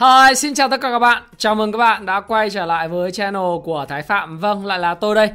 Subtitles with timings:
[0.00, 1.22] Hi, xin chào tất cả các bạn.
[1.36, 4.38] Chào mừng các bạn đã quay trở lại với channel của Thái Phạm.
[4.38, 5.30] Vâng, lại là tôi đây.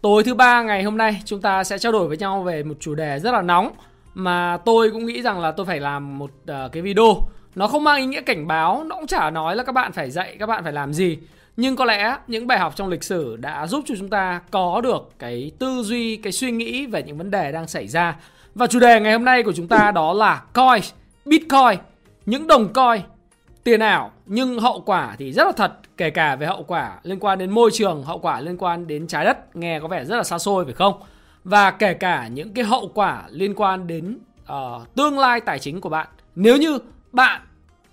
[0.00, 2.74] Tối thứ ba ngày hôm nay chúng ta sẽ trao đổi với nhau về một
[2.80, 3.70] chủ đề rất là nóng
[4.14, 7.16] mà tôi cũng nghĩ rằng là tôi phải làm một uh, cái video.
[7.54, 10.10] Nó không mang ý nghĩa cảnh báo, nó cũng chả nói là các bạn phải
[10.10, 11.18] dạy, các bạn phải làm gì.
[11.56, 14.80] Nhưng có lẽ những bài học trong lịch sử đã giúp cho chúng ta có
[14.80, 18.16] được cái tư duy, cái suy nghĩ về những vấn đề đang xảy ra.
[18.54, 20.82] Và chủ đề ngày hôm nay của chúng ta đó là coin,
[21.24, 21.78] Bitcoin,
[22.26, 23.00] những đồng coin
[23.68, 27.18] tiền ảo nhưng hậu quả thì rất là thật kể cả về hậu quả liên
[27.20, 30.16] quan đến môi trường hậu quả liên quan đến trái đất nghe có vẻ rất
[30.16, 30.94] là xa xôi phải không?
[31.44, 35.80] Và kể cả những cái hậu quả liên quan đến uh, tương lai tài chính
[35.80, 36.06] của bạn.
[36.34, 36.78] Nếu như
[37.12, 37.42] bạn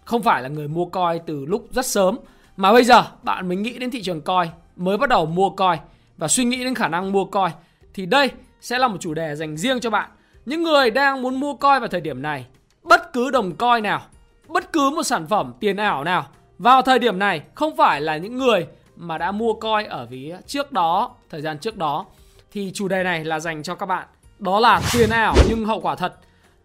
[0.05, 2.17] không phải là người mua coi từ lúc rất sớm
[2.57, 5.79] mà bây giờ bạn mới nghĩ đến thị trường coi mới bắt đầu mua coi
[6.17, 7.49] và suy nghĩ đến khả năng mua coi
[7.93, 8.29] thì đây
[8.61, 10.09] sẽ là một chủ đề dành riêng cho bạn.
[10.45, 12.45] Những người đang muốn mua coi vào thời điểm này
[12.83, 14.01] bất cứ đồng coi nào
[14.47, 18.17] bất cứ một sản phẩm tiền ảo nào vào thời điểm này không phải là
[18.17, 22.05] những người mà đã mua coi ở ví trước đó, thời gian trước đó
[22.51, 24.07] thì chủ đề này là dành cho các bạn.
[24.39, 26.13] Đó là tiền ảo nhưng hậu quả thật.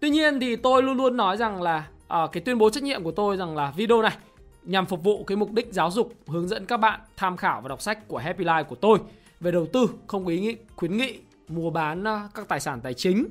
[0.00, 3.04] Tuy nhiên thì tôi luôn luôn nói rằng là à, cái tuyên bố trách nhiệm
[3.04, 4.16] của tôi rằng là video này
[4.64, 7.68] nhằm phục vụ cái mục đích giáo dục hướng dẫn các bạn tham khảo và
[7.68, 8.98] đọc sách của Happy Life của tôi
[9.40, 12.80] về đầu tư không có ý nghĩ khuyến nghị mua bán ờ, các tài sản
[12.80, 13.24] tài chính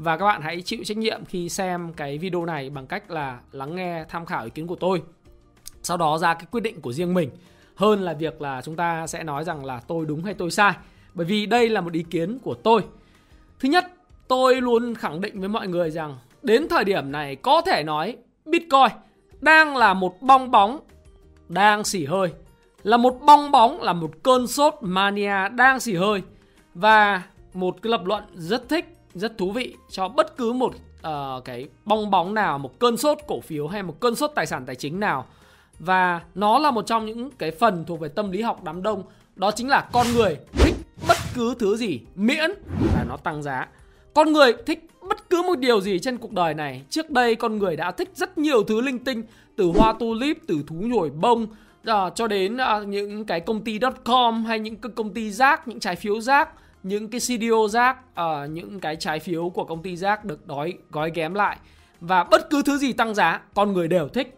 [0.00, 3.40] và các bạn hãy chịu trách nhiệm khi xem cái video này bằng cách là
[3.52, 5.02] lắng nghe, tham khảo ý kiến của tôi.
[5.82, 7.30] Sau đó ra cái quyết định của riêng mình.
[7.74, 10.72] Hơn là việc là chúng ta sẽ nói rằng là tôi đúng hay tôi sai.
[11.14, 12.82] Bởi vì đây là một ý kiến của tôi.
[13.60, 13.86] Thứ nhất,
[14.28, 18.16] tôi luôn khẳng định với mọi người rằng đến thời điểm này có thể nói
[18.44, 18.90] bitcoin
[19.40, 20.80] đang là một bong bóng
[21.48, 22.32] đang xỉ hơi.
[22.82, 26.22] Là một bong bóng, là một cơn sốt mania đang xỉ hơi.
[26.74, 27.22] Và
[27.54, 31.68] một cái lập luận rất thích rất thú vị cho bất cứ một uh, cái
[31.84, 34.76] bong bóng nào, một cơn sốt cổ phiếu hay một cơn sốt tài sản tài
[34.76, 35.26] chính nào.
[35.78, 39.02] Và nó là một trong những cái phần thuộc về tâm lý học đám đông.
[39.36, 40.74] Đó chính là con người thích
[41.08, 42.50] bất cứ thứ gì miễn
[42.94, 43.68] là nó tăng giá.
[44.14, 46.82] Con người thích bất cứ một điều gì trên cuộc đời này.
[46.90, 49.22] Trước đây con người đã thích rất nhiều thứ linh tinh
[49.56, 53.78] từ hoa tulip, từ thú nhồi bông uh, cho đến uh, những cái công ty
[54.04, 56.48] .com hay những công ty rác, những trái phiếu rác
[56.82, 60.46] những cái CDO rác uh, ờ, những cái trái phiếu của công ty rác được
[60.46, 61.56] đói gói ghém lại.
[62.00, 64.36] Và bất cứ thứ gì tăng giá con người đều thích.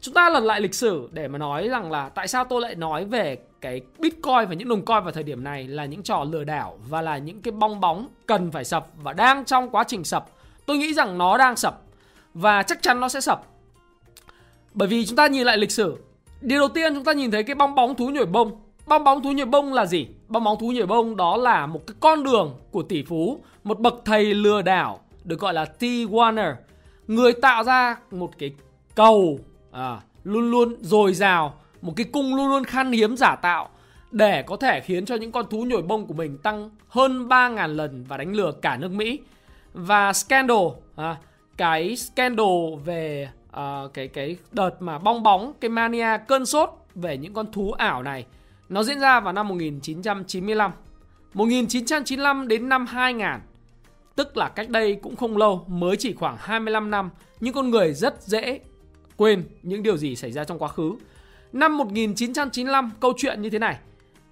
[0.00, 2.74] Chúng ta lật lại lịch sử để mà nói rằng là tại sao tôi lại
[2.74, 6.24] nói về cái bitcoin và những đồng coin vào thời điểm này là những trò
[6.24, 9.84] lừa đảo và là những cái bong bóng cần phải sập và đang trong quá
[9.88, 10.26] trình sập.
[10.66, 11.82] Tôi nghĩ rằng nó đang sập
[12.34, 13.42] và chắc chắn nó sẽ sập.
[14.74, 15.96] Bởi vì chúng ta nhìn lại lịch sử.
[16.40, 18.60] Điều đầu tiên chúng ta nhìn thấy cái bong bóng thú nhồi bông.
[18.86, 20.06] Bong bóng thú nhồi bông là gì?
[20.28, 23.80] Bong bóng thú nhồi bông đó là một cái con đường của tỷ phú một
[23.80, 25.82] bậc thầy lừa đảo được gọi là T.
[25.82, 26.54] Warner
[27.06, 28.54] người tạo ra một cái
[28.94, 29.38] cầu
[29.72, 33.68] à, luôn luôn dồi dào một cái cung luôn luôn khan hiếm giả tạo
[34.10, 37.66] để có thể khiến cho những con thú nhồi bông của mình tăng hơn 3.000
[37.66, 39.18] lần và đánh lừa cả nước Mỹ
[39.74, 40.66] và scandal
[40.96, 41.16] à,
[41.56, 47.16] cái scandal về à, cái cái đợt mà bong bóng cái mania cơn sốt về
[47.16, 48.26] những con thú ảo này
[48.68, 50.72] nó diễn ra vào năm 1995
[51.34, 53.26] 1995 đến năm 2000
[54.16, 57.10] Tức là cách đây cũng không lâu Mới chỉ khoảng 25 năm
[57.40, 58.60] Nhưng con người rất dễ
[59.16, 60.92] quên những điều gì xảy ra trong quá khứ.
[61.52, 63.78] Năm 1995 câu chuyện như thế này.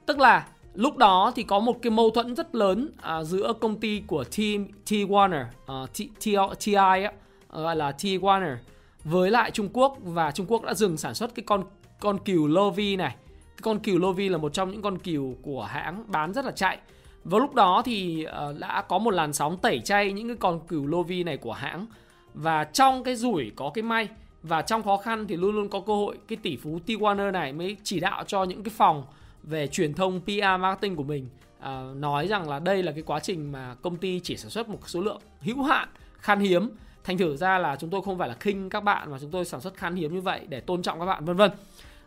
[0.06, 3.80] Tức là lúc đó thì có một cái mâu thuẫn rất lớn à, giữa công
[3.80, 4.36] ty của T,
[4.86, 6.24] T Warner à, T, T,
[6.64, 7.12] TI á,
[7.48, 8.56] ờ, gọi là T Warner
[9.04, 9.98] với lại Trung Quốc.
[10.02, 11.64] Và Trung Quốc đã dừng sản xuất cái con
[12.00, 13.16] con cừu Lovi này
[13.64, 16.78] con cừu Lovi là một trong những con cừu của hãng bán rất là chạy.
[17.24, 20.60] Vào lúc đó thì uh, đã có một làn sóng tẩy chay những cái con
[20.68, 21.86] cừu Lovi này của hãng.
[22.34, 24.08] Và trong cái rủi có cái may
[24.42, 27.32] và trong khó khăn thì luôn luôn có cơ hội cái tỷ phú T Warner
[27.32, 29.04] này mới chỉ đạo cho những cái phòng
[29.42, 31.28] về truyền thông PR marketing của mình
[31.60, 34.68] à, nói rằng là đây là cái quá trình mà công ty chỉ sản xuất
[34.68, 35.88] một số lượng hữu hạn
[36.18, 36.70] khan hiếm.
[37.04, 39.44] Thành thử ra là chúng tôi không phải là khinh các bạn mà chúng tôi
[39.44, 41.50] sản xuất khan hiếm như vậy để tôn trọng các bạn vân vân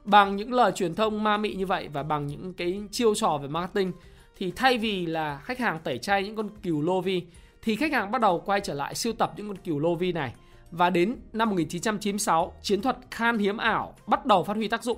[0.07, 3.39] bằng những lời truyền thông ma mị như vậy và bằng những cái chiêu trò
[3.41, 3.91] về marketing
[4.37, 7.23] thì thay vì là khách hàng tẩy chay những con cừu lô vi
[7.61, 10.11] thì khách hàng bắt đầu quay trở lại siêu tập những con cừu lô vi
[10.11, 10.33] này
[10.71, 14.97] và đến năm 1996, chiến thuật khan hiếm ảo bắt đầu phát huy tác dụng.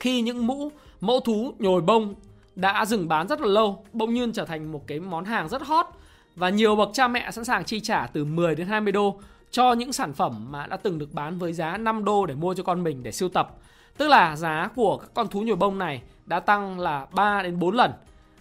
[0.00, 0.70] Khi những mũ
[1.00, 2.14] mẫu thú nhồi bông
[2.54, 5.62] đã dừng bán rất là lâu, bỗng nhiên trở thành một cái món hàng rất
[5.62, 5.86] hot
[6.34, 9.20] và nhiều bậc cha mẹ sẵn sàng chi trả từ 10 đến 20 đô
[9.50, 12.54] cho những sản phẩm mà đã từng được bán với giá 5 đô để mua
[12.54, 13.58] cho con mình để sưu tập.
[13.96, 17.58] Tức là giá của các con thú nhồi bông này đã tăng là 3 đến
[17.58, 17.92] 4 lần.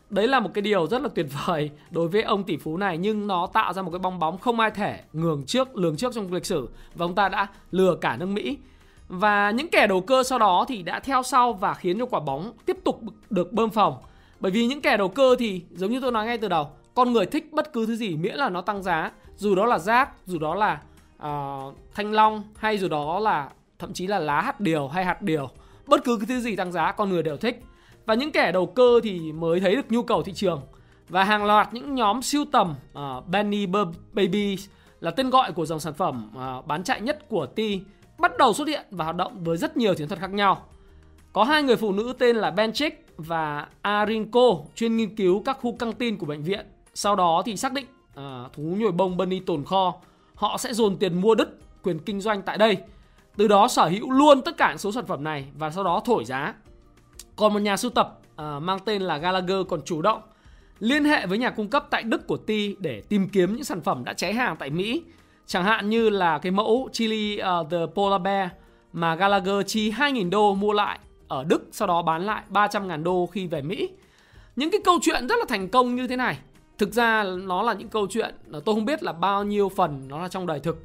[0.10, 2.98] Đấy là một cái điều rất là tuyệt vời đối với ông tỷ phú này
[2.98, 6.13] nhưng nó tạo ra một cái bong bóng không ai thể ngường trước, lường trước
[6.13, 8.57] trong lịch sử và ông ta đã lừa cả nước Mỹ.
[9.10, 12.19] Và những kẻ đầu cơ sau đó thì đã theo sau và khiến cho quả
[12.19, 13.96] bóng tiếp tục được bơm phồng.
[14.40, 17.13] Bởi vì những kẻ đầu cơ thì giống như tôi nói ngay từ đầu, con
[17.13, 20.10] người thích bất cứ thứ gì miễn là nó tăng giá, dù đó là rác,
[20.25, 20.81] dù đó là
[21.18, 23.50] uh, thanh long hay dù đó là
[23.80, 25.50] thậm chí là lá hạt điều hay hạt điều,
[25.88, 27.63] bất cứ cái thứ gì tăng giá con người đều thích.
[28.06, 30.62] Và những kẻ đầu cơ thì mới thấy được nhu cầu thị trường.
[31.10, 33.66] Và hàng loạt những nhóm siêu tầm uh, Benny
[34.13, 34.57] Baby
[35.00, 37.81] là tên gọi của dòng sản phẩm uh, bán chạy nhất của Ti
[38.19, 40.66] bắt đầu xuất hiện và hoạt động với rất nhiều chiến thuật khác nhau.
[41.33, 45.75] Có hai người phụ nữ tên là Benchik và Arinko chuyên nghiên cứu các khu
[45.75, 46.66] căng tin của bệnh viện.
[46.94, 47.86] Sau đó thì xác định
[48.19, 49.94] uh, thú nhồi bông Bunny tồn kho,
[50.36, 51.50] họ sẽ dồn tiền mua đất
[51.83, 52.78] quyền kinh doanh tại đây.
[53.38, 56.02] Từ đó sở hữu luôn tất cả những số sản phẩm này và sau đó
[56.06, 56.54] thổi giá.
[57.36, 60.22] Còn một nhà sưu tập uh, mang tên là Gallagher còn chủ động
[60.80, 63.82] liên hệ với nhà cung cấp tại Đức của Ti để tìm kiếm những sản
[63.82, 65.04] phẩm đã cháy hàng tại Mỹ.
[65.46, 68.50] Chẳng hạn như là cái mẫu Chili uh, The Polar Bear
[68.94, 73.26] mà Gallagher chi 2.000 đô mua lại ở Đức sau đó bán lại 300.000 đô
[73.26, 73.90] khi về Mỹ.
[74.56, 76.38] Những cái câu chuyện rất là thành công như thế này
[76.78, 80.08] Thực ra nó là những câu chuyện ờ, tôi không biết là bao nhiêu phần
[80.08, 80.84] nó là trong đời thực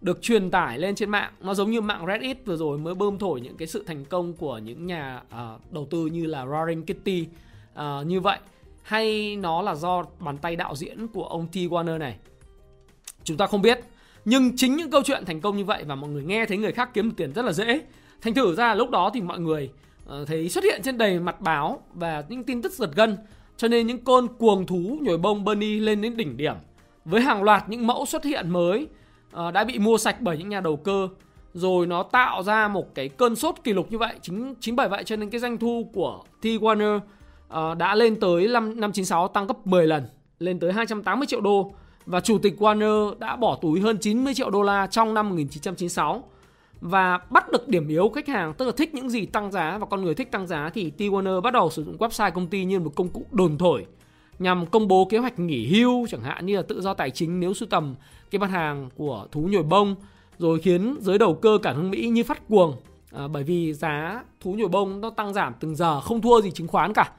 [0.00, 1.32] được truyền tải lên trên mạng.
[1.40, 4.32] Nó giống như mạng Reddit vừa rồi mới bơm thổi những cái sự thành công
[4.32, 7.26] của những nhà uh, đầu tư như là Roaring Kitty
[7.72, 8.38] uh, như vậy.
[8.82, 11.54] Hay nó là do bàn tay đạo diễn của ông T.
[11.54, 12.16] Warner này?
[13.24, 13.80] Chúng ta không biết.
[14.24, 16.72] Nhưng chính những câu chuyện thành công như vậy và mọi người nghe thấy người
[16.72, 17.80] khác kiếm được tiền rất là dễ.
[18.20, 19.70] Thành thử ra lúc đó thì mọi người
[20.04, 23.16] uh, thấy xuất hiện trên đầy mặt báo và những tin tức giật gân.
[23.56, 26.54] Cho nên những con cuồng thú nhồi bông Bernie lên đến đỉnh điểm.
[27.04, 28.86] Với hàng loạt những mẫu xuất hiện mới
[29.32, 31.08] Ờ, đã bị mua sạch bởi những nhà đầu cơ.
[31.54, 34.88] Rồi nó tạo ra một cái cơn sốt kỷ lục như vậy chính chính bởi
[34.88, 38.92] vậy cho nên cái doanh thu của T Warner uh, đã lên tới năm năm
[38.92, 40.02] 96 tăng gấp 10 lần
[40.38, 41.74] lên tới 280 triệu đô.
[42.06, 46.24] Và chủ tịch Warner đã bỏ túi hơn 90 triệu đô la trong năm 1996
[46.80, 49.86] và bắt được điểm yếu khách hàng tức là thích những gì tăng giá và
[49.86, 52.64] con người thích tăng giá thì T Warner bắt đầu sử dụng website công ty
[52.64, 53.86] như một công cụ đồn thổi
[54.40, 57.40] nhằm công bố kế hoạch nghỉ hưu chẳng hạn như là tự do tài chính
[57.40, 57.94] nếu sưu tầm
[58.30, 59.96] cái mặt hàng của thú nhồi bông
[60.38, 62.76] rồi khiến giới đầu cơ cả nước Mỹ như phát cuồng.
[63.12, 66.50] À, bởi vì giá thú nhồi bông nó tăng giảm từng giờ không thua gì
[66.50, 67.12] chứng khoán cả.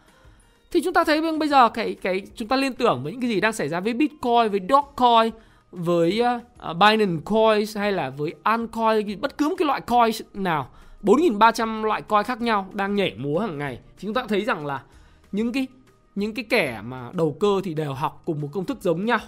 [0.71, 3.29] Thì chúng ta thấy bây giờ cái cái chúng ta liên tưởng với những cái
[3.29, 5.33] gì đang xảy ra với Bitcoin với Dogecoin
[5.71, 10.69] với uh, Binance Coin hay là với Ancoin bất cứ một cái loại coin nào.
[11.03, 13.79] 4.300 loại coin khác nhau đang nhảy múa hàng ngày.
[13.97, 14.83] Thì chúng ta thấy rằng là
[15.31, 15.67] những cái
[16.15, 19.19] những cái kẻ mà đầu cơ thì đều học cùng một công thức giống nhau.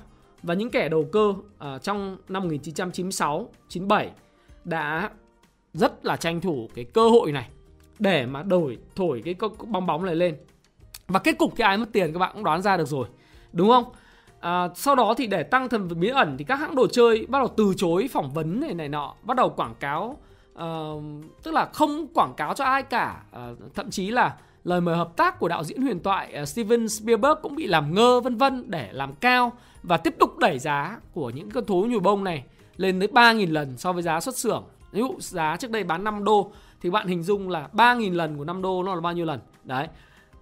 [0.43, 4.11] Và những kẻ đầu cơ uh, trong năm 1996 97
[4.63, 5.09] đã
[5.73, 7.49] rất là tranh thủ cái cơ hội này
[7.99, 9.35] để mà đổi thổi cái
[9.67, 10.35] bong bóng này lên.
[11.07, 13.07] Và kết cục cái ai mất tiền các bạn cũng đoán ra được rồi
[13.53, 13.85] đúng không?
[14.39, 17.39] À, sau đó thì để tăng thần bí ẩn thì các hãng đồ chơi bắt
[17.39, 20.17] đầu từ chối phỏng vấn này này nọ, bắt đầu quảng cáo
[20.53, 21.03] uh,
[21.43, 25.17] tức là không quảng cáo cho ai cả, uh, thậm chí là lời mời hợp
[25.17, 28.71] tác của đạo diễn huyền thoại ờ, Steven Spielberg cũng bị làm ngơ vân vân
[28.71, 29.51] để làm cao
[29.83, 32.43] và tiếp tục đẩy giá của những con thú nhồi bông này
[32.77, 34.63] lên tới 3.000 lần so với giá xuất xưởng.
[34.91, 36.51] Ví dụ giá trước đây bán 5 đô
[36.81, 39.39] thì bạn hình dung là 3.000 lần của 5 đô nó là bao nhiêu lần.
[39.63, 39.87] Đấy.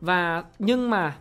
[0.02, 1.16] Và nhưng mà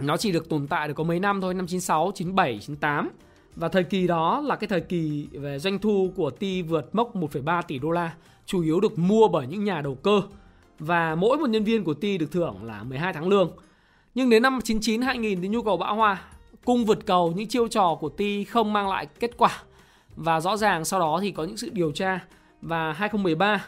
[0.00, 3.10] nó chỉ được tồn tại được có mấy năm thôi, năm 96, 97, 98.
[3.56, 7.16] Và thời kỳ đó là cái thời kỳ về doanh thu của Ti vượt mốc
[7.16, 8.14] 1,3 tỷ đô la,
[8.46, 10.22] chủ yếu được mua bởi những nhà đầu cơ.
[10.78, 13.52] Và mỗi một nhân viên của Ti được thưởng là 12 tháng lương.
[14.14, 16.22] Nhưng đến năm 99 2000 thì nhu cầu bão hòa,
[16.64, 19.62] cung vượt cầu những chiêu trò của Ti không mang lại kết quả.
[20.16, 22.20] Và rõ ràng sau đó thì có những sự điều tra
[22.62, 23.60] và 2013 uh,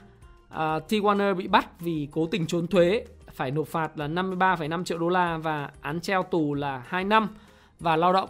[0.49, 4.85] à, T Warner bị bắt vì cố tình trốn thuế phải nộp phạt là 53,5
[4.85, 7.29] triệu đô la và án treo tù là 2 năm
[7.81, 8.29] và lao động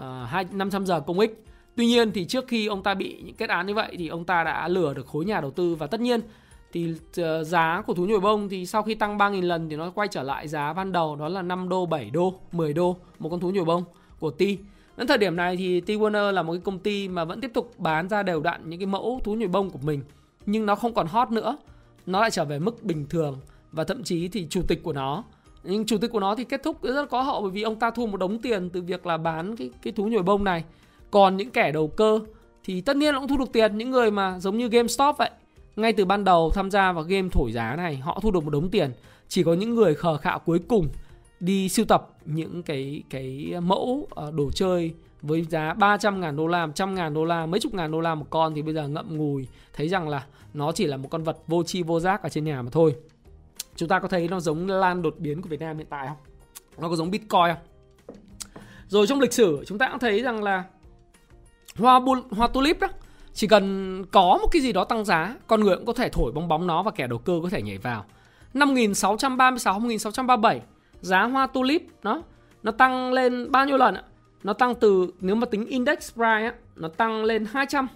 [0.00, 1.44] à, uh, 500 giờ công ích.
[1.76, 4.24] Tuy nhiên thì trước khi ông ta bị những kết án như vậy thì ông
[4.24, 6.20] ta đã lừa được khối nhà đầu tư và tất nhiên
[6.74, 9.90] thì uh, giá của thú nhồi bông thì sau khi tăng 3.000 lần thì nó
[9.90, 13.28] quay trở lại giá ban đầu đó là 5 đô, 7 đô, 10 đô một
[13.28, 13.84] con thú nhồi bông
[14.20, 14.58] của Ti.
[14.96, 17.50] Đến thời điểm này thì T Warner là một cái công ty mà vẫn tiếp
[17.54, 20.00] tục bán ra đều đặn những cái mẫu thú nhồi bông của mình
[20.46, 21.56] nhưng nó không còn hot nữa.
[22.06, 23.38] Nó lại trở về mức bình thường
[23.72, 25.24] và thậm chí thì chủ tịch của nó
[25.64, 27.90] nhưng chủ tịch của nó thì kết thúc rất có hậu bởi vì ông ta
[27.90, 30.64] thu một đống tiền từ việc là bán cái cái thú nhồi bông này
[31.10, 32.20] còn những kẻ đầu cơ
[32.64, 35.30] thì tất nhiên nó cũng thu được tiền những người mà giống như GameStop vậy
[35.76, 38.50] ngay từ ban đầu tham gia vào game thổi giá này họ thu được một
[38.50, 38.92] đống tiền
[39.28, 40.88] chỉ có những người khờ khạo cuối cùng
[41.40, 46.46] đi sưu tập những cái cái mẫu ờ, đồ chơi với giá 300 ngàn đô
[46.46, 48.88] la, 100 ngàn đô la, mấy chục ngàn đô la một con thì bây giờ
[48.88, 52.22] ngậm ngùi thấy rằng là nó chỉ là một con vật vô tri vô giác
[52.22, 52.94] ở trên nhà mà thôi.
[53.76, 56.16] Chúng ta có thấy nó giống lan đột biến của Việt Nam hiện tại không?
[56.78, 58.16] Nó có giống Bitcoin không?
[58.88, 60.64] Rồi trong lịch sử chúng ta cũng thấy rằng là
[61.76, 62.88] hoa bu, hoa tulip đó
[63.34, 66.32] chỉ cần có một cái gì đó tăng giá, con người cũng có thể thổi
[66.32, 68.04] bong bóng nó và kẻ đầu cơ có thể nhảy vào.
[68.54, 70.60] 5636 1637
[71.00, 72.22] giá hoa tulip nó
[72.62, 74.02] nó tăng lên bao nhiêu lần ạ?
[74.42, 77.88] Nó tăng từ nếu mà tính index price á, nó tăng lên 200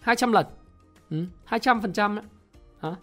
[0.00, 0.46] 200 lần.
[1.10, 2.16] Ừ, 200%
[2.82, 2.96] đó.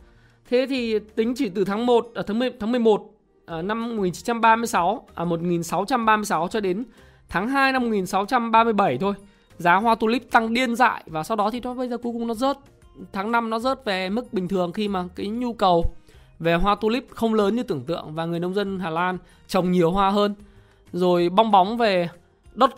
[0.49, 3.11] Thế thì tính chỉ từ tháng 1 ở à, tháng 10, tháng 11
[3.45, 6.83] à, năm 1936 à 1636 cho đến
[7.29, 9.13] tháng 2 năm 1637 thôi.
[9.61, 12.27] Giá hoa tulip tăng điên dại và sau đó thì nó bây giờ cuối cùng
[12.27, 12.57] nó rớt
[13.13, 15.93] tháng 5 nó rớt về mức bình thường khi mà cái nhu cầu
[16.39, 19.71] về hoa tulip không lớn như tưởng tượng và người nông dân Hà Lan trồng
[19.71, 20.35] nhiều hoa hơn.
[20.93, 22.09] Rồi bong bóng về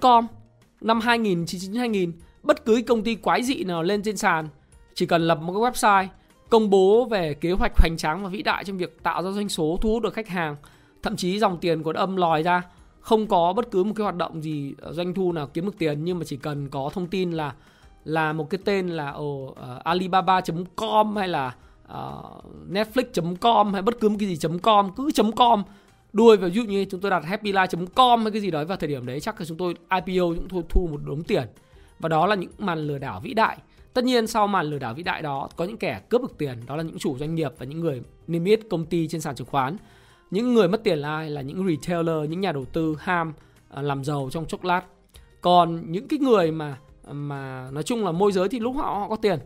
[0.02, 0.28] .com
[0.82, 1.46] năm 2000
[1.78, 2.12] 2000
[2.44, 4.48] bất cứ công ty quái dị nào lên trên sàn,
[4.94, 6.08] chỉ cần lập một cái website
[6.50, 9.50] công bố về kế hoạch hoành tráng và vĩ đại trong việc tạo ra doanh
[9.50, 10.56] số thu hút được khách hàng,
[11.04, 12.62] thậm chí dòng tiền của âm lòi ra
[13.04, 15.78] không có bất cứ một cái hoạt động gì ờ, doanh thu nào kiếm được
[15.78, 17.54] tiền nhưng mà chỉ cần có thông tin là
[18.04, 21.56] là một cái tên là oh, uh, ờ, alibaba.com hay là
[21.88, 25.64] ờ, uh, netflix.com hay bất cứ một cái gì .com cứ .com.
[26.14, 28.90] Đuôi vào ví dụ như chúng tôi đặt happylife.com hay cái gì đó vào thời
[28.90, 31.44] điểm đấy chắc là chúng tôi IPO cũng thu, thu một đống tiền.
[32.00, 33.58] Và đó là những màn lừa đảo vĩ đại.
[33.94, 36.58] Tất nhiên sau màn lừa đảo vĩ đại đó có những kẻ cướp được tiền
[36.68, 39.36] đó là những chủ doanh nghiệp và những người niêm yết công ty trên sàn
[39.36, 39.78] chứng khoán
[40.34, 41.30] những người mất tiền là ai?
[41.30, 43.34] Là những retailer những nhà đầu tư ham
[43.70, 44.82] à, làm giàu trong chốc lát.
[45.42, 46.78] Còn những cái người mà
[47.12, 49.40] mà nói chung là môi giới thì lúc họ họ có tiền.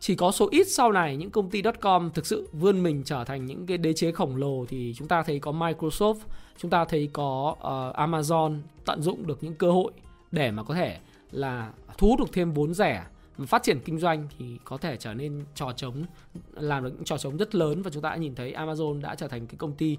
[0.00, 3.24] Chỉ có số ít sau này những công ty .com thực sự vươn mình trở
[3.24, 6.18] thành những cái đế chế khổng lồ thì chúng ta thấy có Microsoft,
[6.58, 9.92] chúng ta thấy có uh, Amazon tận dụng được những cơ hội
[10.30, 10.98] để mà có thể
[11.30, 13.04] là thu hút được thêm vốn rẻ
[13.38, 16.04] phát triển kinh doanh thì có thể trở nên trò trống
[16.52, 17.82] làm được những trò trống rất lớn.
[17.82, 19.96] Và chúng ta đã nhìn thấy Amazon đã trở thành cái công ty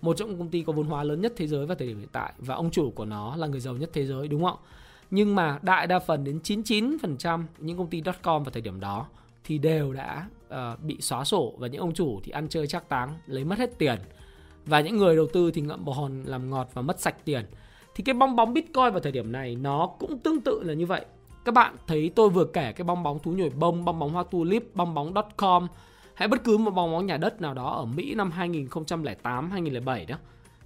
[0.00, 1.98] một trong những công ty có vốn hóa lớn nhất thế giới vào thời điểm
[1.98, 2.32] hiện tại.
[2.38, 4.66] Và ông chủ của nó là người giàu nhất thế giới đúng không ạ?
[5.10, 9.06] Nhưng mà đại đa phần đến 99% những công ty .com vào thời điểm đó
[9.44, 11.54] thì đều đã uh, bị xóa sổ.
[11.58, 13.98] Và những ông chủ thì ăn chơi chắc táng lấy mất hết tiền.
[14.66, 17.44] Và những người đầu tư thì ngậm bò hòn làm ngọt và mất sạch tiền.
[17.94, 20.86] Thì cái bong bóng bitcoin vào thời điểm này nó cũng tương tự là như
[20.86, 21.04] vậy
[21.44, 24.24] các bạn thấy tôi vừa kể cái bong bóng thú nhồi bông bong bóng hoa
[24.30, 25.66] tulip bong bóng com
[26.14, 30.06] hay bất cứ một bong bóng nhà đất nào đó ở Mỹ năm 2008 2007
[30.06, 30.16] đó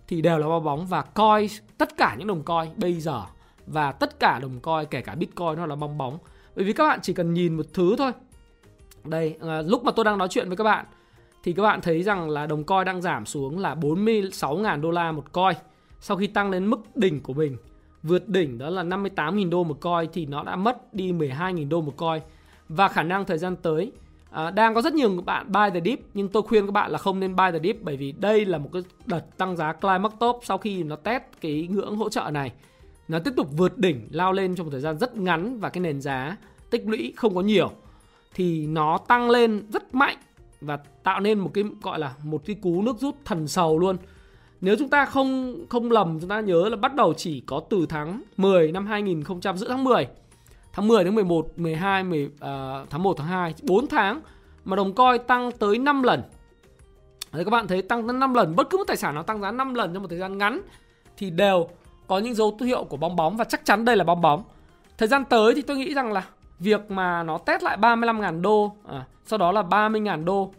[0.08, 1.48] thì đều là bong bóng và coi
[1.78, 3.22] tất cả những đồng coin bây giờ
[3.66, 6.18] và tất cả đồng coin kể cả bitcoin nó là bong bóng
[6.56, 8.12] bởi vì các bạn chỉ cần nhìn một thứ thôi
[9.04, 10.86] đây, à, lúc mà tôi đang nói chuyện với các bạn
[11.42, 15.12] thì các bạn thấy rằng là đồng coin đang giảm xuống là 46.000 đô la
[15.12, 15.56] một coin
[16.00, 17.56] sau khi tăng lên mức đỉnh của mình.
[18.02, 21.80] Vượt đỉnh đó là 58.000 đô một coin thì nó đã mất đi 12.000 đô
[21.80, 22.22] một coin.
[22.68, 23.92] Và khả năng thời gian tới
[24.30, 26.98] à, đang có rất nhiều bạn buy the dip nhưng tôi khuyên các bạn là
[26.98, 30.12] không nên buy the dip bởi vì đây là một cái đợt tăng giá climax
[30.20, 32.52] top sau khi nó test cái ngưỡng hỗ trợ này.
[33.08, 35.80] Nó tiếp tục vượt đỉnh lao lên trong một thời gian rất ngắn và cái
[35.80, 36.36] nền giá
[36.70, 37.70] tích lũy không có nhiều
[38.34, 40.16] thì nó tăng lên rất mạnh
[40.60, 43.96] và tạo nên một cái gọi là một cái cú nước rút thần sầu luôn.
[44.62, 47.86] Nếu chúng ta không không lầm chúng ta nhớ là bắt đầu chỉ có từ
[47.88, 49.22] tháng 10 năm 2000
[49.56, 50.06] giữa tháng 10.
[50.72, 52.30] Tháng 10 đến 11, 12, 10, uh,
[52.90, 54.20] tháng 1, à, tháng 2, 4 tháng
[54.64, 56.22] mà đồng coi tăng tới 5 lần.
[57.32, 59.40] Đấy các bạn thấy tăng tới 5 lần, bất cứ một tài sản nào tăng
[59.40, 60.60] giá 5 lần trong một thời gian ngắn
[61.16, 61.68] thì đều
[62.06, 64.44] có những dấu hiệu của bong bóng và chắc chắn đây là bong bóng.
[64.98, 66.24] Thời gian tới thì tôi nghĩ rằng là
[66.58, 70.52] việc mà nó test lại 35.000 đô à, sau đó là 30.000 đô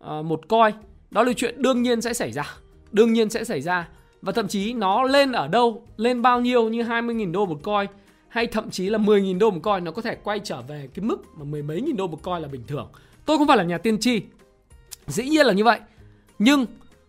[0.00, 0.72] à, một coi,
[1.10, 2.44] đó là chuyện đương nhiên sẽ xảy ra
[2.92, 3.88] đương nhiên sẽ xảy ra.
[4.22, 7.86] Và thậm chí nó lên ở đâu lên bao nhiêu như 20.000 đô một coin
[8.28, 11.04] hay thậm chí là 10.000 đô một coin nó có thể quay trở về cái
[11.04, 12.88] mức mà mười mấy nghìn đô một coin là bình thường.
[13.26, 14.22] Tôi không phải là nhà tiên tri.
[15.06, 15.80] Dĩ nhiên là như vậy.
[16.38, 16.66] Nhưng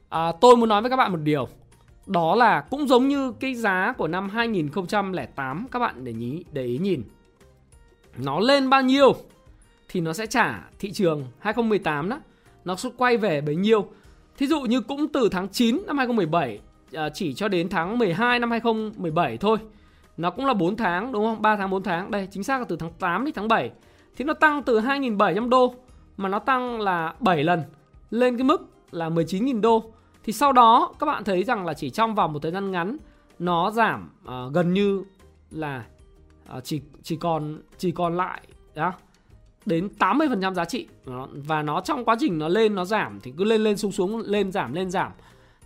[0.09, 1.47] à, tôi muốn nói với các bạn một điều.
[2.05, 6.65] Đó là cũng giống như cái giá của năm 2008 các bạn để nhí để
[6.65, 7.03] ý nhìn.
[8.17, 9.15] Nó lên bao nhiêu
[9.89, 12.19] thì nó sẽ trả thị trường 2018 đó.
[12.65, 13.87] Nó sẽ quay về bấy nhiêu
[14.43, 16.59] thí dụ như cũng từ tháng 9 năm 2017
[16.93, 19.57] à, chỉ cho đến tháng 12 năm 2017 thôi.
[20.17, 21.41] Nó cũng là 4 tháng đúng không?
[21.41, 22.11] 3 tháng 4 tháng.
[22.11, 23.71] Đây chính xác là từ tháng 8 đến tháng 7
[24.15, 25.75] thì nó tăng từ 2.700 đô
[26.17, 27.63] mà nó tăng là 7 lần
[28.11, 29.83] lên cái mức là 19.000 đô.
[30.23, 32.97] Thì sau đó các bạn thấy rằng là chỉ trong vòng một thời gian ngắn
[33.39, 35.03] nó giảm uh, gần như
[35.51, 35.85] là
[36.57, 38.41] uh, chỉ chỉ còn chỉ còn lại
[38.75, 38.93] đó
[39.65, 40.87] đến 80% giá trị.
[41.31, 44.17] Và nó trong quá trình nó lên, nó giảm, thì cứ lên lên, xuống xuống,
[44.17, 45.11] lên, giảm lên, giảm.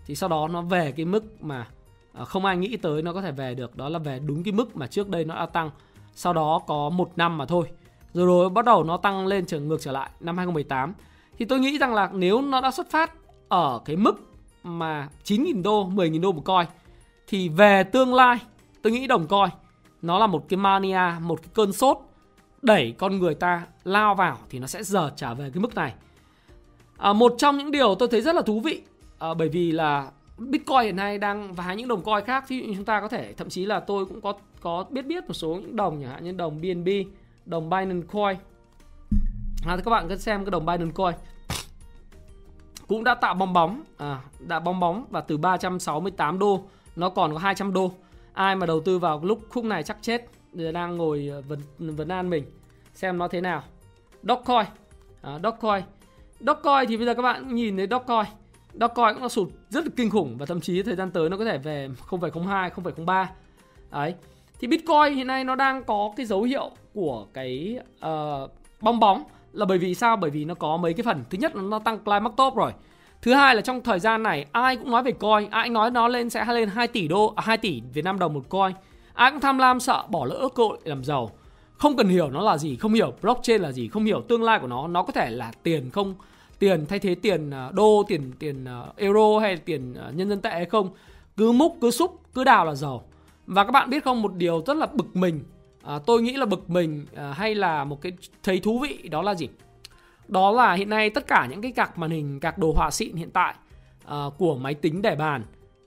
[0.05, 1.67] Thì sau đó nó về cái mức mà
[2.13, 3.77] à, không ai nghĩ tới nó có thể về được.
[3.77, 5.71] Đó là về đúng cái mức mà trước đây nó đã tăng.
[6.13, 7.67] Sau đó có một năm mà thôi.
[8.13, 10.93] Rồi rồi bắt đầu nó tăng lên trở, ngược trở lại năm 2018
[11.39, 13.13] thì tôi nghĩ rằng là nếu nó đã xuất phát
[13.47, 14.21] ở cái mức
[14.63, 16.67] mà 9.000 đô 10.000 đô một coin
[17.27, 18.37] thì về tương lai,
[18.81, 19.49] tôi nghĩ đồng coi,
[20.01, 21.97] nó là một cái mania, một cái cơn sốt
[22.61, 25.93] đẩy con người ta lao vào thì nó sẽ giờ trả về cái mức này
[26.97, 28.81] à, một trong những điều tôi thấy rất là thú vị
[29.19, 32.85] à, bởi vì là Bitcoin hiện nay đang và những đồng coin khác thì chúng
[32.85, 35.75] ta có thể thậm chí là tôi cũng có có biết biết một số những
[35.75, 36.87] đồng chẳng hạn như đồng BNB,
[37.45, 38.37] đồng Binance Coin.
[39.65, 41.15] À, các bạn cứ xem cái đồng Binance Coin
[42.87, 46.63] cũng đã tạo bong bóng, à, đã bong bóng và từ 368 đô
[46.95, 47.91] nó còn có 200 đô.
[48.33, 50.29] Ai mà đầu tư vào lúc khúc này chắc chết.
[50.53, 51.59] Đang ngồi ờ, vấn
[51.95, 52.43] vấn an mình
[52.93, 53.63] xem nó thế nào.
[54.23, 54.65] Dogecoin,
[55.21, 55.83] à, Dogecoin,
[56.39, 58.25] Dogecoin thì bây giờ các bạn nhìn thấy Dogecoin
[58.79, 61.37] Dogecoin cũng nó sụt rất là kinh khủng và thậm chí thời gian tới nó
[61.37, 63.25] có thể về 0,02, 0,03.
[63.91, 64.15] Đấy.
[64.59, 68.51] Thì Bitcoin hiện nay nó đang có cái dấu hiệu của cái uh,
[68.81, 69.23] bong bóng
[69.53, 70.15] là bởi vì sao?
[70.17, 71.23] Bởi vì nó có mấy cái phần.
[71.29, 72.71] Thứ nhất là nó tăng climax top rồi.
[73.21, 75.91] Thứ hai là trong thời gian này ai cũng nói về coin, ai cũng nói
[75.91, 78.71] nó lên sẽ lên 2 tỷ đô, à, 2 tỷ Việt Nam đồng một coin.
[79.17, 81.31] Ai cũng tham lam sợ bỏ lỡ cơ hội làm giàu.
[81.77, 84.59] Không cần hiểu nó là gì, không hiểu blockchain là gì, không hiểu tương lai
[84.59, 86.15] của nó, nó có thể là tiền không?
[86.59, 90.41] Tiền thay thế tiền à, đô tiền tiền à, euro hay tiền à, nhân dân
[90.41, 90.89] tệ hay không?
[91.37, 93.03] Cứ múc cứ xúc cứ đào là giàu.
[93.47, 95.43] Và các bạn biết không một điều rất là bực mình
[95.83, 98.11] à, tôi nghĩ là bực mình à, hay là một cái
[98.43, 99.49] thấy thú vị đó là gì?
[100.27, 103.15] Đó là hiện nay tất cả những cái cạc màn hình cạc đồ họa xịn
[103.15, 103.53] hiện tại
[104.05, 105.43] à, của máy tính để bàn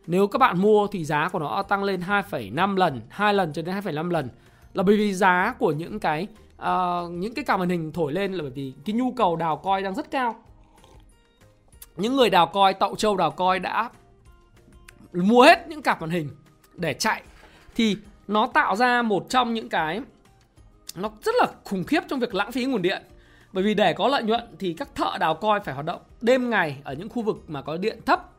[0.07, 3.62] nếu các bạn mua thì giá của nó tăng lên 2,5 lần 2 lần cho
[3.62, 4.28] đến 2,5 lần.
[4.75, 6.26] Là bởi vì giá của những cái
[6.62, 9.57] uh, những cái card màn hình thổi lên là bởi vì cái nhu cầu đào
[9.57, 10.37] coi đang rất cao.
[11.96, 13.90] Những người đào coi tậu châu đào coi đã
[15.12, 16.29] mua hết những cặp màn hình
[16.75, 17.22] để chạy.
[17.75, 17.96] Thì
[18.29, 20.01] nó tạo ra một trong những cái
[20.94, 23.03] nó rất là khủng khiếp trong việc lãng phí nguồn điện.
[23.53, 26.51] Bởi vì để có lợi nhuận thì các thợ đào coi phải hoạt động đêm
[26.51, 28.31] ngày ở những khu vực mà có điện thấp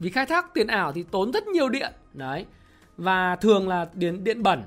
[0.00, 1.92] vì khai thác tiền ảo thì tốn rất nhiều điện.
[2.12, 2.46] Đấy.
[2.96, 4.62] Và thường là điện điện bẩn.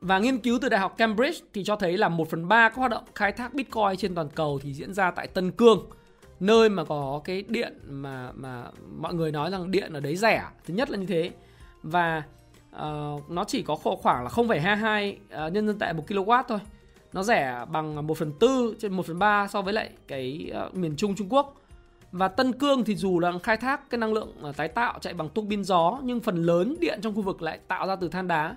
[0.00, 2.76] Và nghiên cứu từ đại học Cambridge thì cho thấy là 1 phần 3 các
[2.76, 5.86] hoạt động khai thác Bitcoin trên toàn cầu thì diễn ra tại Tân Cương
[6.40, 8.64] nơi mà có cái điện mà mà
[8.98, 10.44] mọi người nói rằng điện ở đấy rẻ.
[10.64, 11.30] Thứ nhất là như thế.
[11.82, 12.22] Và
[12.76, 16.58] uh, nó chỉ có khoảng là 0,22 uh, ờ, nhân dân tệ một kW thôi.
[17.12, 20.74] Nó rẻ bằng 1 phần tư trên 1 phần 3 so với lại cái uh,
[20.74, 21.62] miền Trung Trung Quốc
[22.16, 25.14] và Tân Cương thì dù là khai thác cái năng lượng à, tái tạo chạy
[25.14, 28.08] bằng tuốc pin gió nhưng phần lớn điện trong khu vực lại tạo ra từ
[28.08, 28.56] than đá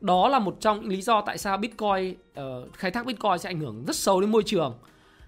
[0.00, 3.50] đó là một trong những lý do tại sao Bitcoin uh, khai thác Bitcoin sẽ
[3.50, 4.78] ảnh hưởng rất sâu đến môi trường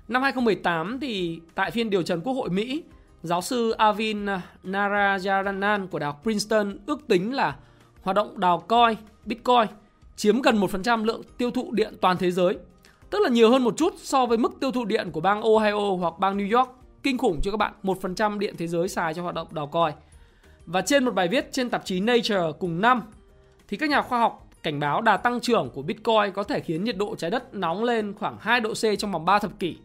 [0.09, 2.83] Năm 2018 thì tại phiên điều trần Quốc hội Mỹ,
[3.23, 4.27] giáo sư Avin
[4.63, 7.57] Narayanan của Đại học Princeton ước tính là
[8.03, 9.67] hoạt động đào coi Bitcoin
[10.17, 12.59] chiếm gần 1% lượng tiêu thụ điện toàn thế giới.
[13.11, 15.97] Tức là nhiều hơn một chút so với mức tiêu thụ điện của bang Ohio
[16.01, 16.71] hoặc bang New York.
[17.05, 19.93] Kinh khủng cho các bạn, 1% điện thế giới xài cho hoạt động đào coi.
[20.67, 23.03] Và trên một bài viết trên tạp chí Nature cùng năm
[23.69, 26.85] thì các nhà khoa học cảnh báo đà tăng trưởng của Bitcoin có thể khiến
[26.85, 29.77] nhiệt độ trái đất nóng lên khoảng 2 độ C trong vòng 3 thập kỷ.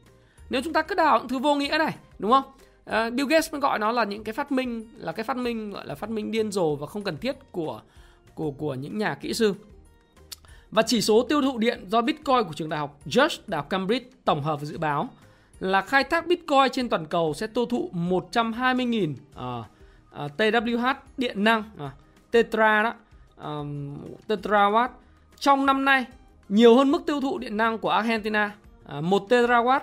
[0.49, 2.43] Nếu chúng ta cứ đào những thứ vô nghĩa này, đúng không?
[2.89, 5.71] Uh, Bill Gates mới gọi nó là những cái phát minh là cái phát minh
[5.71, 7.81] gọi là phát minh điên rồ và không cần thiết của
[8.33, 9.53] của của những nhà kỹ sư.
[10.71, 13.69] Và chỉ số tiêu thụ điện do Bitcoin của trường đại học George đại học
[13.69, 15.09] Cambridge tổng hợp và dự báo
[15.59, 19.13] là khai thác Bitcoin trên toàn cầu sẽ tiêu thụ 120.000
[20.37, 21.91] TWh à, à, điện năng uh,
[22.31, 22.93] tetra đó
[23.43, 24.89] um, tetrawatt
[25.39, 26.05] trong năm nay
[26.49, 28.55] nhiều hơn mức tiêu thụ điện năng của Argentina
[28.97, 29.81] uh, 1 terawatt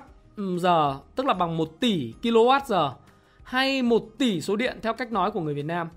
[0.58, 2.92] giờ tức là bằng 1 tỷ kWh giờ
[3.46, 5.88] hay 1 tỷ số điện theo cách nói của người Việt Nam.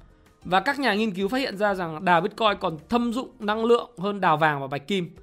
[0.43, 3.65] Và các nhà nghiên cứu phát hiện ra rằng đào Bitcoin còn thâm dụng năng
[3.65, 5.15] lượng hơn đào vàng và bạch kim.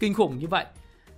[0.00, 0.64] Kinh khủng như vậy.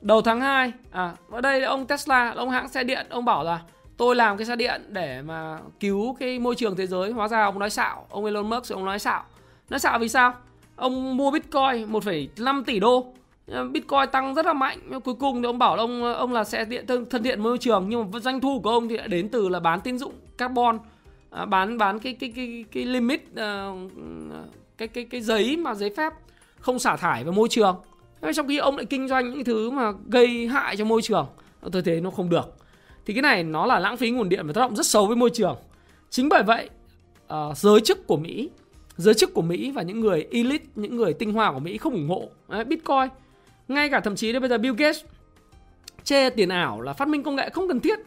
[0.04, 3.60] Đầu tháng 2, à, ở đây ông Tesla, ông hãng xe điện, ông bảo là
[3.96, 7.10] tôi làm cái xe điện để mà cứu cái môi trường thế giới.
[7.10, 9.22] Hóa ra ông nói xạo, ông Elon Musk ông nói xạo.
[9.70, 10.34] Nói xạo vì sao?
[10.76, 13.06] Ông mua Bitcoin 1,5 tỷ đô
[13.46, 16.64] Bitcoin tăng rất là mạnh nhưng cuối cùng thì ông bảo ông ông là xe
[16.64, 19.28] điện thân, thân thiện môi trường nhưng mà doanh thu của ông thì đã đến
[19.28, 20.78] từ là bán tín dụng carbon
[21.30, 23.92] à, bán bán cái cái cái cái limit uh,
[24.78, 26.12] cái cái cái giấy mà giấy phép
[26.58, 27.76] không xả thải vào môi trường
[28.32, 31.26] trong khi ông lại kinh doanh những thứ mà gây hại cho môi trường
[31.72, 32.54] tôi thấy nó không được.
[33.06, 35.16] Thì cái này nó là lãng phí nguồn điện và tác động rất xấu với
[35.16, 35.56] môi trường.
[36.10, 36.68] Chính bởi vậy
[37.34, 38.50] uh, giới chức của Mỹ
[38.96, 41.92] giới chức của Mỹ và những người elite những người tinh hoa của Mỹ không
[41.92, 43.08] ủng hộ Đấy, Bitcoin.
[43.68, 45.00] Ngay cả thậm chí đến bây giờ Bill Gates
[46.04, 47.98] chê tiền ảo là phát minh công nghệ không cần thiết.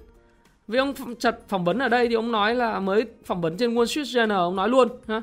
[0.68, 3.76] Vì ông chật phỏng vấn ở đây thì ông nói là mới phỏng vấn trên
[3.76, 5.22] Wall Street Journal ông nói luôn ha,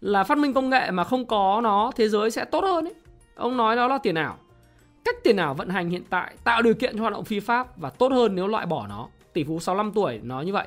[0.00, 2.94] là phát minh công nghệ mà không có nó thế giới sẽ tốt hơn ấy.
[3.40, 4.38] Ông nói đó là tiền ảo.
[5.04, 7.78] Cách tiền ảo vận hành hiện tại tạo điều kiện cho hoạt động phi pháp
[7.78, 9.08] và tốt hơn nếu loại bỏ nó.
[9.32, 10.66] Tỷ phú 65 tuổi nói như vậy.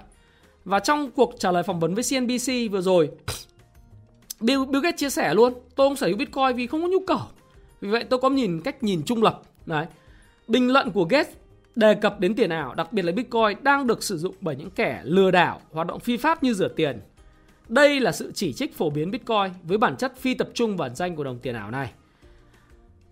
[0.65, 3.09] Và trong cuộc trả lời phỏng vấn với CNBC vừa rồi,
[4.39, 6.99] Bill, Bill Gates chia sẻ luôn, tôi không sở hữu Bitcoin vì không có nhu
[7.07, 7.19] cầu.
[7.81, 9.41] Vì vậy tôi có nhìn cách nhìn trung lập.
[9.65, 9.86] Đấy.
[10.47, 11.33] Bình luận của Gates
[11.75, 14.69] đề cập đến tiền ảo, đặc biệt là Bitcoin đang được sử dụng bởi những
[14.69, 17.01] kẻ lừa đảo, hoạt động phi pháp như rửa tiền.
[17.67, 20.86] Đây là sự chỉ trích phổ biến Bitcoin với bản chất phi tập trung và
[20.86, 21.91] ẩn danh của đồng tiền ảo này.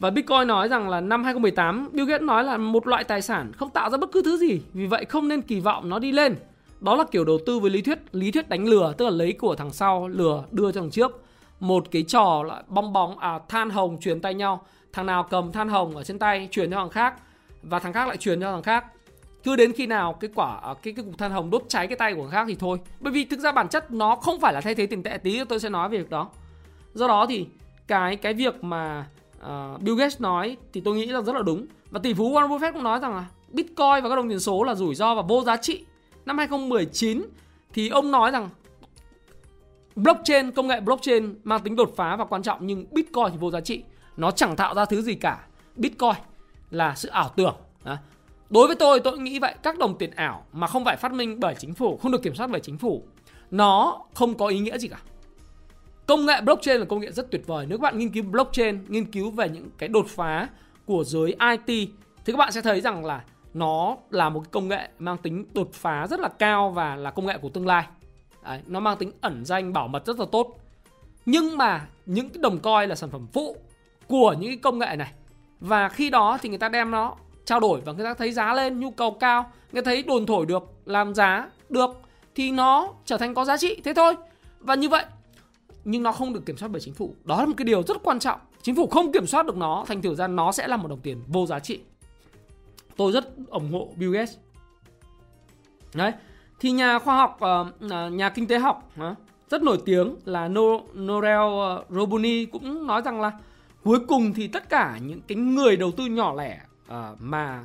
[0.02, 3.52] Và Bitcoin nói rằng là năm 2018, Bill Gates nói là một loại tài sản
[3.54, 6.12] không tạo ra bất cứ thứ gì, vì vậy không nên kỳ vọng nó đi
[6.12, 6.36] lên.
[6.80, 9.34] Đó là kiểu đầu tư với lý thuyết, lý thuyết đánh lừa, tức là lấy
[9.34, 11.24] của thằng sau lừa đưa cho thằng trước.
[11.60, 15.52] Một cái trò là bong bóng à than hồng truyền tay nhau, thằng nào cầm
[15.52, 17.14] than hồng ở trên tay truyền cho thằng khác
[17.64, 18.86] và thằng khác lại truyền cho thằng khác
[19.44, 21.98] cứ đến khi nào cái quả à, cái cái cục than hồng đốt cháy cái
[21.98, 24.54] tay của thằng khác thì thôi bởi vì thực ra bản chất nó không phải
[24.54, 26.30] là thay thế tiền tệ tí tôi sẽ nói về việc đó
[26.94, 27.48] do đó thì
[27.88, 29.06] cái cái việc mà
[29.46, 31.66] uh, Bill Gates nói thì tôi nghĩ là rất là đúng.
[31.90, 34.64] Và tỷ phú Warren Buffett cũng nói rằng là Bitcoin và các đồng tiền số
[34.64, 35.86] là rủi ro và vô giá trị.
[36.26, 37.24] Năm 2019
[37.74, 38.50] thì ông nói rằng
[39.96, 43.52] blockchain công nghệ blockchain mang tính đột phá và quan trọng nhưng Bitcoin thì vô
[43.52, 43.84] giá trị.
[44.18, 45.46] Nó chẳng tạo ra thứ gì cả.
[45.76, 46.16] Bitcoin
[46.70, 47.56] là sự ảo tưởng.
[47.84, 47.98] Đó.
[48.50, 49.56] đối với tôi tôi nghĩ vậy.
[49.64, 52.36] Các đồng tiền ảo mà không phải phát minh bởi chính phủ không được kiểm
[52.36, 53.04] soát bởi chính phủ
[53.52, 54.98] nó không có ý nghĩa gì cả
[56.12, 57.66] công nghệ blockchain là công nghệ rất tuyệt vời.
[57.70, 60.48] Nếu các bạn nghiên cứu blockchain nghiên cứu về những cái đột phá
[60.86, 61.90] của giới IT
[62.26, 65.74] thì các bạn sẽ thấy rằng là nó là một công nghệ mang tính đột
[65.74, 67.86] phá rất là cao và là công nghệ của tương lai.
[68.44, 70.60] Đấy, nó mang tính ẩn danh bảo mật rất là tốt.
[71.26, 73.56] Nhưng mà những cái đồng coi là sản phẩm phụ
[74.08, 75.12] của những cái công nghệ này.
[75.60, 78.54] Và khi đó thì người ta đem nó trao đổi và người ta thấy giá
[78.54, 82.02] lên nhu cầu cao người ta thấy đồn thổi được làm giá được
[82.36, 83.82] thì nó trở thành có giá trị.
[83.84, 84.16] Thế thôi.
[84.60, 85.06] Và như vậy
[85.86, 87.16] nhưng nó không được kiểm soát bởi chính phủ.
[87.24, 88.40] Đó là một cái điều rất quan trọng.
[88.62, 91.00] Chính phủ không kiểm soát được nó, thành thử ra nó sẽ là một đồng
[91.00, 91.80] tiền vô giá trị.
[92.98, 94.38] Tôi rất ủng hộ Bill Gates.
[95.94, 96.12] Đấy.
[96.60, 98.90] Thì nhà khoa học ờ, à, nhà kinh tế học
[99.50, 103.32] rất nổi tiếng là Norel ờ, Robuni cũng nói rằng là
[103.84, 107.64] cuối cùng thì tất cả những cái người đầu tư nhỏ lẻ ờ, mà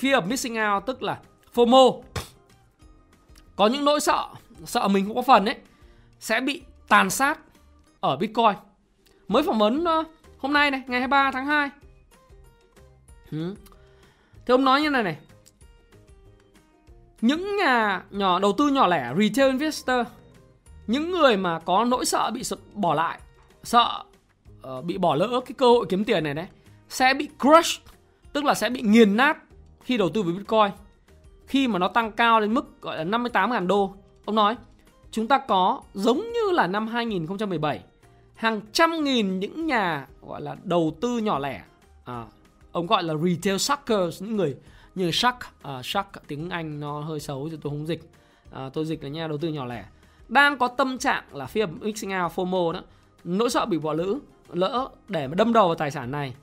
[0.00, 1.18] fear of missing out tức là
[1.54, 2.02] FOMO,
[3.56, 4.26] có những nỗi sợ
[4.64, 5.56] sợ mình cũng có phần ấy,
[6.20, 7.38] sẽ bị tàn sát
[8.06, 8.54] ở Bitcoin.
[9.28, 10.04] Mới phỏng vấn ờ,
[10.38, 11.70] hôm nay này ngày 23 tháng 2
[13.30, 13.54] ừ.
[14.46, 15.16] thì ông nói như này này.
[17.20, 20.06] Những nhà nhỏ đầu tư nhỏ lẻ retail investor
[20.86, 22.42] những người mà có nỗi sợ bị
[22.74, 23.20] bỏ lại
[23.62, 24.02] sợ
[24.78, 26.46] uh, bị bỏ lỡ cái cơ hội kiếm tiền này đấy
[26.88, 27.82] sẽ bị crush
[28.32, 29.38] tức là sẽ bị nghiền nát
[29.80, 30.70] khi đầu tư với Bitcoin.
[31.46, 34.56] Khi mà nó tăng cao lên mức gọi là 58.000 đô ông nói
[35.10, 37.80] chúng ta có giống như là năm 2017
[38.36, 41.62] hàng trăm nghìn những nhà gọi là đầu tư nhỏ lẻ.
[42.04, 42.24] À,
[42.72, 44.56] ông gọi là retail suckers những người
[44.94, 48.10] như shark à, shark tiếng Anh nó hơi xấu thì tôi không dịch.
[48.52, 49.84] À, tôi dịch là nhà đầu tư nhỏ lẻ.
[50.28, 52.82] Đang có tâm trạng là fear mixing out FOMO đó
[53.24, 54.14] nỗi sợ bị bỏ lỡ
[54.52, 56.34] lỡ để mà đâm đầu vào tài sản này.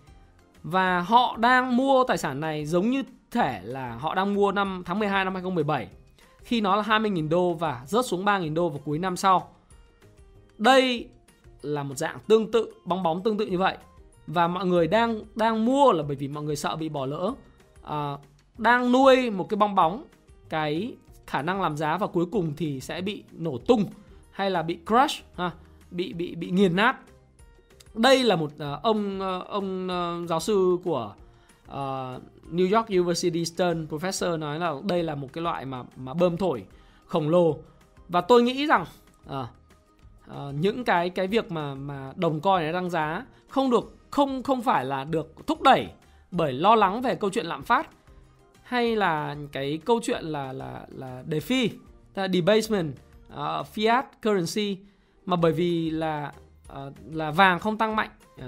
[0.64, 4.84] Và họ đang mua tài sản này giống như thể là họ đang mua năm
[4.86, 5.88] tháng 12 năm 2017
[6.44, 9.56] khi nó là 20.000 đô và rớt xuống 3.000 đô vào cuối năm sau.
[10.58, 11.10] Đây
[11.64, 13.78] là một dạng tương tự, bong bóng tương tự như vậy.
[14.28, 17.34] Và mọi người đang đang mua là bởi vì mọi người sợ bị bỏ lỡ.
[17.84, 18.18] À,
[18.58, 20.04] đang nuôi một cái bong bóng
[20.50, 20.96] cái
[21.28, 23.86] khả năng làm giá và cuối cùng thì sẽ bị nổ tung
[24.32, 25.52] hay là bị crush ha,
[25.92, 26.98] bị bị bị nghiền nát
[27.94, 31.14] đây là một uh, ông uh, ông uh, giáo sư của
[31.68, 31.74] uh,
[32.52, 36.38] New York University Stern professor nói là đây là một cái loại mà mà bơm
[36.38, 36.66] thổi
[37.06, 37.58] khổng lồ
[38.10, 38.86] và tôi nghĩ rằng
[39.30, 39.34] uh,
[40.34, 44.44] uh, những cái cái việc mà mà đồng coin này tăng giá không được không
[44.44, 45.88] không phải là được thúc đẩy
[46.32, 47.90] bởi lo lắng về câu chuyện lạm phát
[48.64, 51.70] hay là cái câu chuyện là là là DeFi,
[52.16, 52.94] là debasement,
[53.34, 53.38] uh,
[53.76, 54.78] fiat currency
[55.26, 56.34] mà bởi vì là
[56.72, 58.46] uh, là vàng không tăng mạnh uh,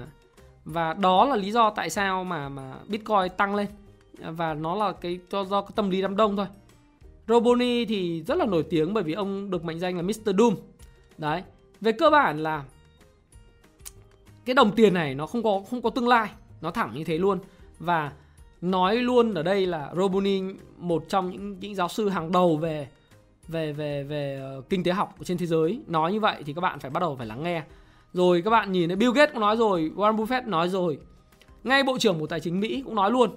[0.65, 3.67] và đó là lý do tại sao mà mà Bitcoin tăng lên
[4.29, 6.47] uh, và nó là cái do do cái tâm lý đám đông thôi.
[7.27, 10.37] Roboni thì rất là nổi tiếng bởi vì ông được mệnh danh là Mr.
[10.37, 10.55] Doom.
[11.17, 11.43] Đấy.
[11.81, 12.63] Về cơ bản là
[14.45, 16.29] cái đồng tiền này nó không có không có tương lai,
[16.61, 17.39] nó thẳng như thế luôn
[17.79, 18.11] và
[18.61, 20.41] nói luôn ở đây là Roboni
[20.77, 22.87] một trong những những giáo sư hàng đầu về
[23.47, 26.61] về về về ờ, kinh tế học trên thế giới nói như vậy thì các
[26.61, 27.63] bạn phải bắt đầu phải lắng nghe
[28.15, 30.99] rồi các bạn nhìn thấy Bill Gates cũng nói rồi, Warren Buffett nói rồi.
[31.63, 33.29] Ngay Bộ trưởng Bộ Tài chính Mỹ cũng nói luôn.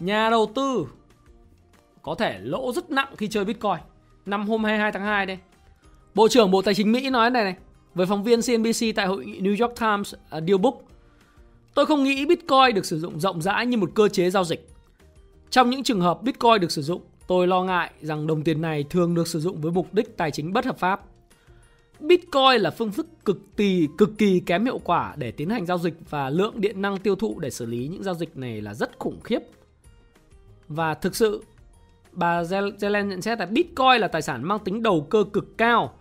[0.00, 0.86] Nhà đầu tư
[2.02, 3.78] có thể lỗ rất nặng khi chơi Bitcoin.
[4.26, 5.38] Năm hôm 22 tháng 2 đây.
[6.14, 7.54] Bộ trưởng Bộ Tài chính Mỹ nói này này
[7.94, 10.82] với phóng viên CNBC tại hội nghị New York Times à, uh, Deal Book.
[11.74, 14.68] Tôi không nghĩ Bitcoin được sử dụng rộng rãi như một cơ chế giao dịch.
[15.50, 18.84] Trong những trường hợp Bitcoin được sử dụng, tôi lo ngại rằng đồng tiền này
[18.90, 21.00] thường được sử dụng với mục đích tài chính bất hợp pháp.
[22.00, 25.78] Bitcoin là phương thức cực kỳ cực kỳ kém hiệu quả để tiến hành giao
[25.78, 28.74] dịch và lượng điện năng tiêu thụ để xử lý những giao dịch này là
[28.74, 29.38] rất khủng khiếp.
[30.68, 31.44] Và thực sự
[32.12, 35.94] bà Zelen nhận xét là Bitcoin là tài sản mang tính đầu cơ cực cao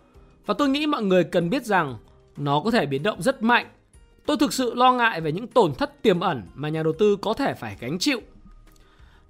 [0.46, 1.98] và tôi nghĩ mọi người cần biết rằng
[2.38, 3.66] nó có thể biến động rất mạnh.
[4.26, 7.16] Tôi thực sự lo ngại về những tổn thất tiềm ẩn mà nhà đầu tư
[7.16, 8.22] có thể phải gánh chịu.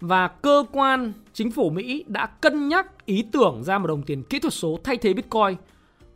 [0.02, 4.24] Và cơ quan chính phủ Mỹ đã cân nhắc ý tưởng ra một đồng tiền
[4.24, 5.56] kỹ thuật số thay thế Bitcoin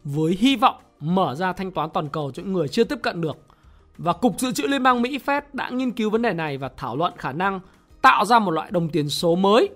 [0.04, 3.22] với hy vọng mở ra thanh toán toàn cầu cho những người chưa tiếp cận
[3.22, 3.38] được.
[3.98, 6.70] Và Cục Dự trữ Liên bang Mỹ Fed đã nghiên cứu vấn đề này và
[6.78, 7.60] thảo luận khả năng
[8.02, 9.70] tạo ra một loại đồng tiền số mới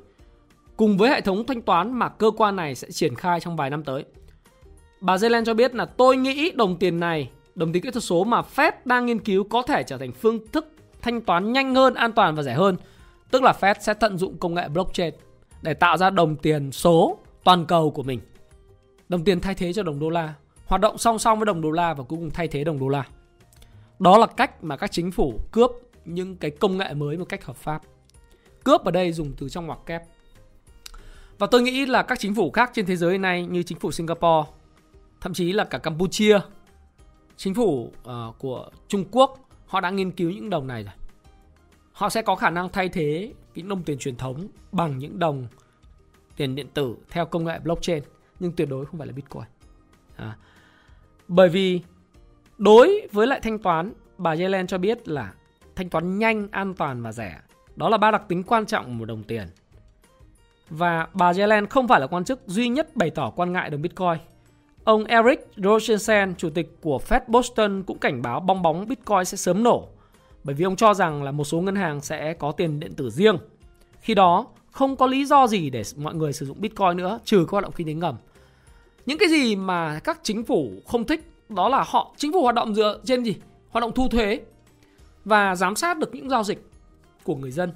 [0.78, 3.70] cùng với hệ thống thanh toán mà cơ quan này sẽ triển khai trong vài
[3.70, 4.06] năm tới.
[5.02, 8.24] Bà Zelen cho biết là tôi nghĩ đồng tiền này, đồng tiền kỹ thuật số
[8.24, 11.94] mà Fed đang nghiên cứu có thể trở thành phương thức thanh toán nhanh hơn,
[11.94, 12.78] an toàn và rẻ hơn.
[13.32, 15.14] Tức là Fed sẽ tận dụng công nghệ blockchain
[15.62, 18.20] để tạo ra đồng tiền số toàn cầu của mình.
[19.10, 20.34] Đồng tiền thay thế cho đồng đô la,
[20.66, 22.88] hoạt động song song với đồng đô la và cuối cùng thay thế đồng đô
[22.88, 23.08] la.
[24.00, 25.72] Đó là cách mà các chính phủ cướp
[26.06, 27.82] những cái công nghệ mới một cách hợp pháp.
[28.64, 30.02] Cướp ở đây dùng từ trong ngoặc kép.
[31.38, 33.92] Và tôi nghĩ là các chính phủ khác trên thế giới này như chính phủ
[33.92, 34.52] Singapore,
[35.22, 36.40] thậm chí là cả Campuchia,
[37.38, 40.94] chính phủ uh, của Trung Quốc, họ đã nghiên cứu những đồng này rồi.
[41.92, 45.48] Họ sẽ có khả năng thay thế những đồng tiền truyền thống bằng những đồng
[46.36, 48.04] tiền điện tử theo công nghệ blockchain
[48.40, 49.44] nhưng tuyệt đối không phải là Bitcoin.
[50.16, 50.38] À,
[51.28, 51.82] bởi vì
[52.58, 55.34] đối với lại thanh toán, bà Yellen cho biết là
[55.76, 57.42] thanh toán nhanh, an toàn và rẻ.
[57.76, 59.48] Đó là ba đặc tính quan trọng của một đồng tiền.
[60.70, 63.82] Và bà Yellen không phải là quan chức duy nhất bày tỏ quan ngại đồng
[63.82, 64.18] Bitcoin.
[64.84, 69.38] Ông Eric Rosenstein, chủ tịch của Fed Boston cũng cảnh báo bong bóng Bitcoin sẽ
[69.38, 69.88] sớm nổ.
[70.44, 73.10] Bởi vì ông cho rằng là một số ngân hàng sẽ có tiền điện tử
[73.10, 73.38] riêng.
[74.02, 77.46] Khi đó, không có lý do gì để mọi người sử dụng Bitcoin nữa trừ
[77.46, 78.15] các hoạt động kinh tế ngầm.
[79.06, 82.56] Những cái gì mà các chính phủ không thích đó là họ chính phủ hoạt
[82.56, 83.36] động dựa trên gì?
[83.70, 84.41] Hoạt động thu thuế
[85.26, 86.65] và giám sát được những giao dịch
[87.24, 87.72] của người dân.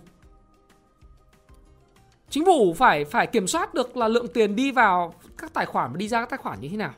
[2.30, 5.92] Chính phủ phải phải kiểm soát được là lượng tiền đi vào các tài khoản
[5.92, 6.94] và đi ra các tài khoản như thế nào.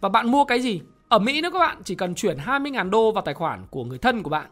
[0.00, 0.80] Và bạn mua cái gì?
[1.08, 3.98] Ở Mỹ nữa các bạn chỉ cần chuyển 20.000 đô vào tài khoản của người
[3.98, 4.46] thân của bạn.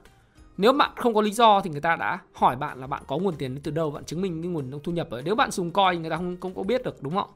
[0.56, 3.18] Nếu bạn không có lý do thì người ta đã hỏi bạn là bạn có
[3.18, 5.10] nguồn tiền từ đâu, bạn chứng minh cái nguồn thu nhập.
[5.10, 7.30] Ở nếu bạn dùng coin người ta không không có biết được đúng không?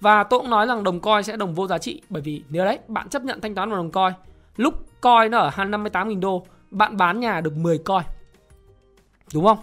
[0.00, 2.64] Và tôi cũng nói rằng đồng coin sẽ đồng vô giá trị bởi vì nếu
[2.64, 4.12] đấy bạn chấp nhận thanh toán vào đồng coin,
[4.56, 8.02] lúc coin nó ở 58.000 đô, bạn bán nhà được 10 coin.
[9.34, 9.58] Đúng không?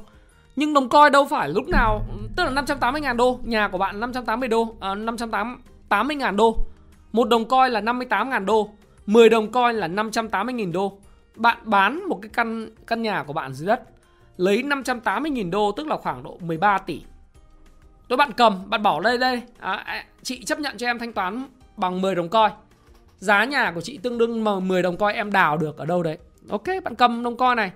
[0.57, 4.49] Nhưng đồng coi đâu phải lúc nào tức là 580.000 đô, nhà của bạn 580
[4.49, 6.57] đô, à, 580.000 đô.
[7.11, 8.69] Một đồng coi là 58.000 đô,
[9.05, 10.97] 10 đồng coi là 580.000 đô.
[11.35, 13.81] Bạn bán một cái căn căn nhà của bạn dưới đất
[14.37, 17.01] lấy 580.000 đô tức là khoảng độ 13 tỷ
[18.07, 21.13] Tôi bạn cầm, bạn bỏ đây đây à, à, Chị chấp nhận cho em thanh
[21.13, 21.45] toán
[21.77, 22.49] bằng 10 đồng coi
[23.17, 26.03] Giá nhà của chị tương đương mà 10 đồng coi em đào được ở đâu
[26.03, 26.17] đấy
[26.49, 27.71] Ok, bạn cầm đồng coi này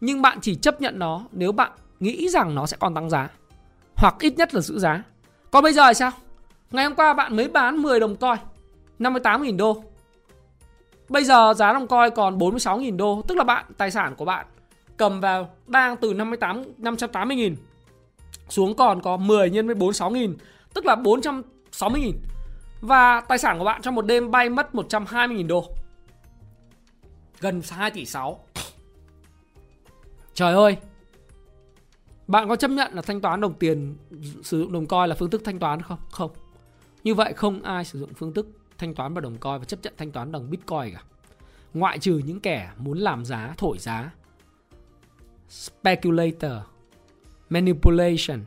[0.00, 3.28] Nhưng bạn chỉ chấp nhận nó nếu bạn nghĩ rằng nó sẽ còn tăng giá
[3.94, 5.02] Hoặc ít nhất là giữ giá.
[5.50, 6.10] Còn bây giờ thì sao?
[6.70, 8.36] Ngày hôm qua bạn mới bán 10 đồng coi
[8.98, 9.82] 58.000 đô.
[11.08, 14.46] Bây giờ giá đồng coi còn 46.000 đô Tức là bạn, tài sản của bạn
[14.96, 17.54] cầm vào đang từ 58 580.000
[18.48, 20.34] xuống còn có 10 nhân với 46.000,
[20.74, 22.12] tức là 460.000.
[22.80, 25.70] và tài sản của bạn trong một đêm bay mất 120.000 đô.
[27.40, 28.40] Gần 2 tỷ 6
[30.34, 30.76] trời ơi!
[32.26, 33.96] Bạn có chấp nhận là thanh toán đồng tiền
[34.42, 35.98] sử dụng đồng coin là phương thức thanh toán không?
[36.10, 36.30] Không.
[37.04, 39.78] Như vậy không ai sử dụng phương thức thanh toán bằng đồng coin và chấp
[39.82, 41.02] nhận thanh toán bằng bitcoin cả.
[41.74, 44.10] Ngoại trừ những kẻ muốn làm giá, thổi giá.
[45.48, 46.52] Speculator.
[47.50, 48.40] Manipulation.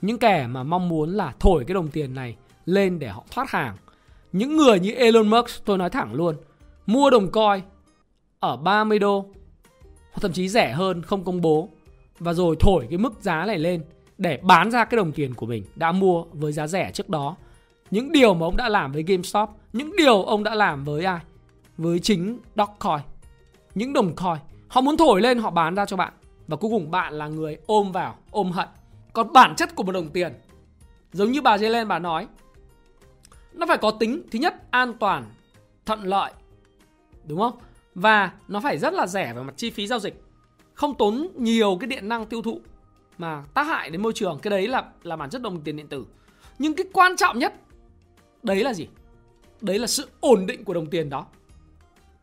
[0.00, 2.36] Những kẻ mà mong muốn là thổi cái đồng tiền này
[2.66, 3.76] lên để họ thoát hàng.
[4.32, 6.36] Những người như Elon Musk, tôi nói thẳng luôn,
[6.86, 7.60] mua đồng coin
[8.40, 9.26] ở 30 đô,
[10.12, 11.68] hoặc thậm chí rẻ hơn, không công bố
[12.18, 13.84] và rồi thổi cái mức giá này lên
[14.18, 17.36] để bán ra cái đồng tiền của mình đã mua với giá rẻ trước đó.
[17.90, 21.20] Những điều mà ông đã làm với GameStop, những điều ông đã làm với ai?
[21.78, 23.00] Với chính Dogecoin
[23.78, 24.38] những đồng coin.
[24.68, 26.12] Họ muốn thổi lên, họ bán ra cho bạn.
[26.48, 28.68] Và cuối cùng bạn là người ôm vào, ôm hận.
[29.12, 30.32] Còn bản chất của một đồng tiền,
[31.12, 32.26] giống như bà Jelen bà nói,
[33.52, 35.24] nó phải có tính thứ nhất, an toàn,
[35.86, 36.32] thuận lợi,
[37.24, 37.58] đúng không?
[37.94, 40.22] Và nó phải rất là rẻ về mặt chi phí giao dịch
[40.78, 42.60] không tốn nhiều cái điện năng tiêu thụ
[43.18, 44.38] mà tác hại đến môi trường.
[44.42, 46.06] Cái đấy là là bản chất đồng tiền điện tử.
[46.58, 47.54] Nhưng cái quan trọng nhất,
[48.42, 48.88] đấy là gì?
[49.60, 51.26] Đấy là sự ổn định của đồng tiền đó.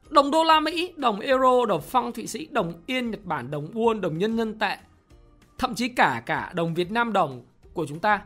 [0.10, 3.68] Đồng đô la mỹ, đồng euro, đồng phăng thụy sĩ, đồng yên, nhật bản, đồng
[3.74, 4.78] won, đồng nhân dân tệ,
[5.58, 8.22] thậm chí cả cả đồng việt nam đồng của chúng ta,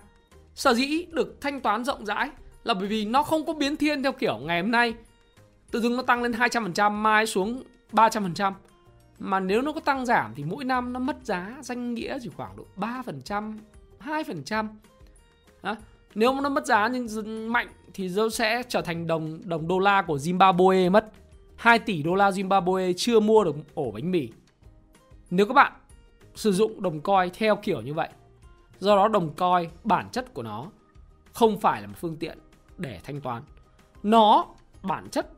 [0.56, 2.30] sở dĩ được thanh toán rộng rãi
[2.64, 4.94] là bởi vì nó không có biến thiên theo kiểu ngày hôm nay.
[5.72, 8.54] Tự dưng nó tăng lên 200% mai xuống 300%
[9.20, 12.30] mà nếu nó có tăng giảm thì mỗi năm nó mất giá danh nghĩa chỉ
[12.30, 13.58] khoảng độ 3%,
[14.00, 14.68] 2%.
[15.64, 15.76] Đó.
[16.16, 19.80] Nếu mà nó mất giá nhưng mạnh thì nó sẽ trở thành đồng đồng đô
[19.80, 21.12] la của Zimbabwe mất.
[21.56, 24.30] 2 tỷ đô la Zimbabwe chưa mua được ổ bánh mì.
[25.30, 25.72] Nếu các bạn
[26.36, 28.10] sử dụng đồng coin theo kiểu như vậy,
[28.80, 30.66] do đó đồng coin bản chất của nó
[31.34, 32.38] không phải là một phương tiện
[32.78, 33.44] để thanh toán.
[34.04, 34.46] Nó
[34.84, 35.32] bản chất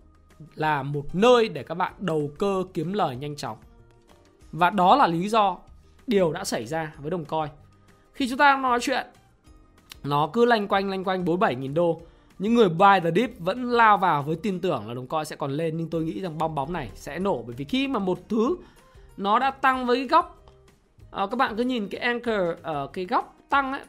[0.56, 3.58] là một nơi để các bạn đầu cơ kiếm lời nhanh chóng.
[4.52, 5.58] Và đó là lý do
[6.08, 7.50] điều đã xảy ra với đồng coin.
[8.14, 9.08] Khi chúng ta nói chuyện
[10.04, 12.02] nó cứ lanh quanh lanh quanh 47 nghìn đô.
[12.40, 15.36] Những người buy the dip vẫn lao vào với tin tưởng là đồng coin sẽ
[15.36, 15.78] còn lên.
[15.78, 17.44] Nhưng tôi nghĩ rằng bong bóng này sẽ nổ.
[17.48, 18.58] Bởi vì khi mà một thứ
[19.18, 20.42] nó đã tăng với góc
[21.12, 23.82] à, các bạn cứ nhìn cái anchor ở cái góc tăng ấy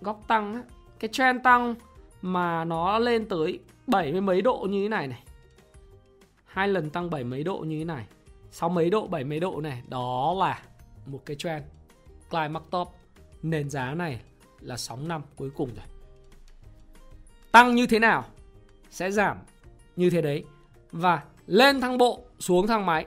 [0.00, 0.62] góc tăng ấy
[0.98, 1.74] cái trend tăng
[2.22, 5.22] mà nó lên tới bảy mươi mấy độ như thế này này.
[6.44, 8.04] Hai lần tăng bảy mấy độ như thế này
[8.54, 9.82] sáu mấy độ, bảy mấy độ này.
[9.88, 10.62] Đó là
[11.06, 11.64] một cái trend.
[12.30, 12.88] Climax top,
[13.42, 14.20] nền giá này
[14.60, 15.84] là sóng năm cuối cùng rồi.
[17.52, 18.24] Tăng như thế nào
[18.90, 19.38] sẽ giảm
[19.96, 20.44] như thế đấy.
[20.92, 23.06] Và lên thang bộ, xuống thang máy.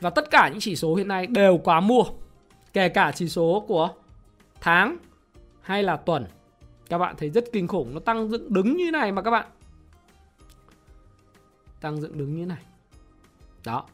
[0.00, 2.04] Và tất cả những chỉ số hiện nay đều quá mua.
[2.72, 3.90] Kể cả chỉ số của
[4.60, 4.96] tháng
[5.60, 6.26] hay là tuần.
[6.88, 7.94] Các bạn thấy rất kinh khủng.
[7.94, 9.46] Nó tăng dựng đứng như này mà các bạn.
[11.80, 12.62] Tăng dựng đứng như này.
[13.64, 13.86] Đó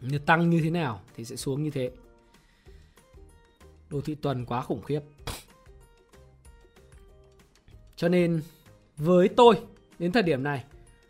[0.00, 1.90] như tăng như thế nào thì sẽ xuống như thế.
[3.90, 5.00] Đô thị tuần quá khủng khiếp.
[7.96, 8.42] Cho nên
[8.96, 9.60] với tôi
[9.98, 10.64] đến thời điểm này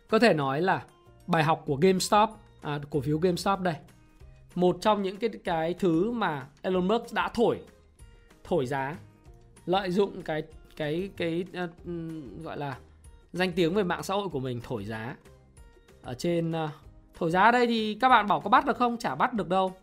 [0.09, 0.85] có thể nói là
[1.27, 2.29] bài học của GameStop
[2.61, 3.75] à, cổ phiếu GameStop đây
[4.55, 7.59] một trong những cái cái thứ mà Elon Musk đã thổi
[8.43, 8.97] thổi giá
[9.65, 10.43] lợi dụng cái
[10.75, 11.69] cái cái uh,
[12.43, 12.77] gọi là
[13.33, 15.15] danh tiếng về mạng xã hội của mình thổi giá
[16.01, 16.69] ở trên uh,
[17.21, 19.49] thổi giá ở đây thì các bạn bảo có bắt được không chả bắt được
[19.49, 19.73] đâu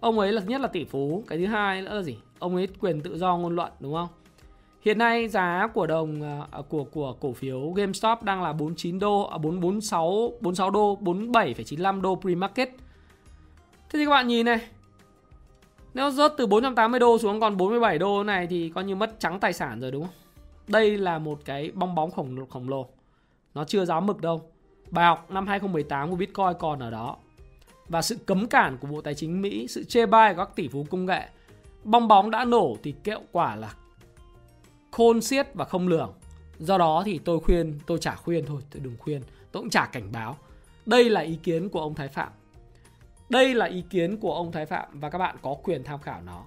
[0.00, 2.68] ông ấy là nhất là tỷ phú cái thứ hai nữa là gì ông ấy
[2.80, 4.08] quyền tự do ngôn luận đúng không
[4.80, 8.98] Hiện nay giá của đồng à, à, của của cổ phiếu GameStop đang là 49
[8.98, 12.66] đô, à, 446 46 đô, 47,95 đô pre-market.
[13.90, 14.60] Thế thì các bạn nhìn này.
[15.94, 19.40] Nếu rớt từ 480 đô xuống còn 47 đô này thì coi như mất trắng
[19.40, 20.14] tài sản rồi đúng không?
[20.68, 22.86] Đây là một cái bong bóng khổng khổng lồ.
[23.54, 24.53] Nó chưa giáo mực đâu.
[24.94, 27.16] Bài học năm 2018 của Bitcoin còn ở đó.
[27.88, 30.68] Và sự cấm cản của Bộ Tài chính Mỹ, sự chê bai của các tỷ
[30.68, 31.28] phú công nghệ.
[31.84, 33.74] Bong bóng đã nổ thì kết quả là
[34.90, 36.12] khôn xiết và không lường.
[36.58, 39.86] Do đó thì tôi khuyên, tôi chả khuyên thôi, tôi đừng khuyên, tôi cũng chả
[39.86, 40.36] cảnh báo.
[40.86, 42.28] Đây là ý kiến của ông Thái Phạm.
[43.28, 46.22] Đây là ý kiến của ông Thái Phạm và các bạn có quyền tham khảo
[46.22, 46.42] nó.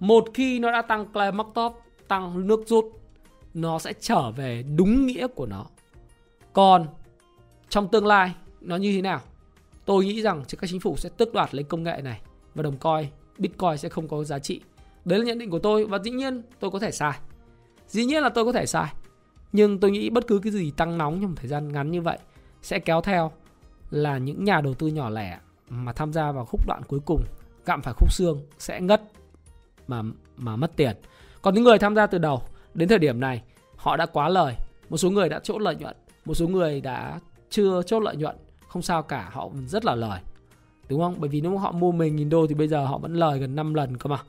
[0.00, 1.72] Một khi nó đã tăng climax top,
[2.08, 3.00] tăng nước rút,
[3.54, 5.66] nó sẽ trở về đúng nghĩa của nó.
[6.52, 6.86] Còn
[7.68, 9.20] trong tương lai nó như thế nào?
[9.84, 12.20] Tôi nghĩ rằng các chính phủ sẽ tước đoạt lấy công nghệ này
[12.54, 13.06] và đồng coin,
[13.38, 14.60] Bitcoin sẽ không có giá trị.
[15.04, 17.18] Đấy là nhận định của tôi và dĩ nhiên tôi có thể sai.
[17.88, 18.92] Dĩ nhiên là tôi có thể sai.
[19.52, 22.02] Nhưng tôi nghĩ bất cứ cái gì tăng nóng trong một thời gian ngắn như
[22.02, 22.18] vậy
[22.62, 23.32] sẽ kéo theo
[23.90, 27.24] là những nhà đầu tư nhỏ lẻ mà tham gia vào khúc đoạn cuối cùng
[27.66, 29.02] gặm phải khúc xương sẽ ngất
[29.88, 30.02] mà
[30.36, 30.96] mà mất tiền.
[31.42, 32.42] Còn những người tham gia từ đầu
[32.74, 33.42] đến thời điểm này
[33.76, 34.54] họ đã quá lời.
[34.88, 37.20] Một số người đã chỗ lợi nhuận, một số người đã
[37.50, 38.36] chưa chốt lợi nhuận,
[38.68, 40.20] không sao cả, họ rất là lời.
[40.88, 41.14] Đúng không?
[41.18, 43.74] Bởi vì nếu họ mua 10.000 đô thì bây giờ họ vẫn lời gần 5
[43.74, 44.22] lần cơ mà.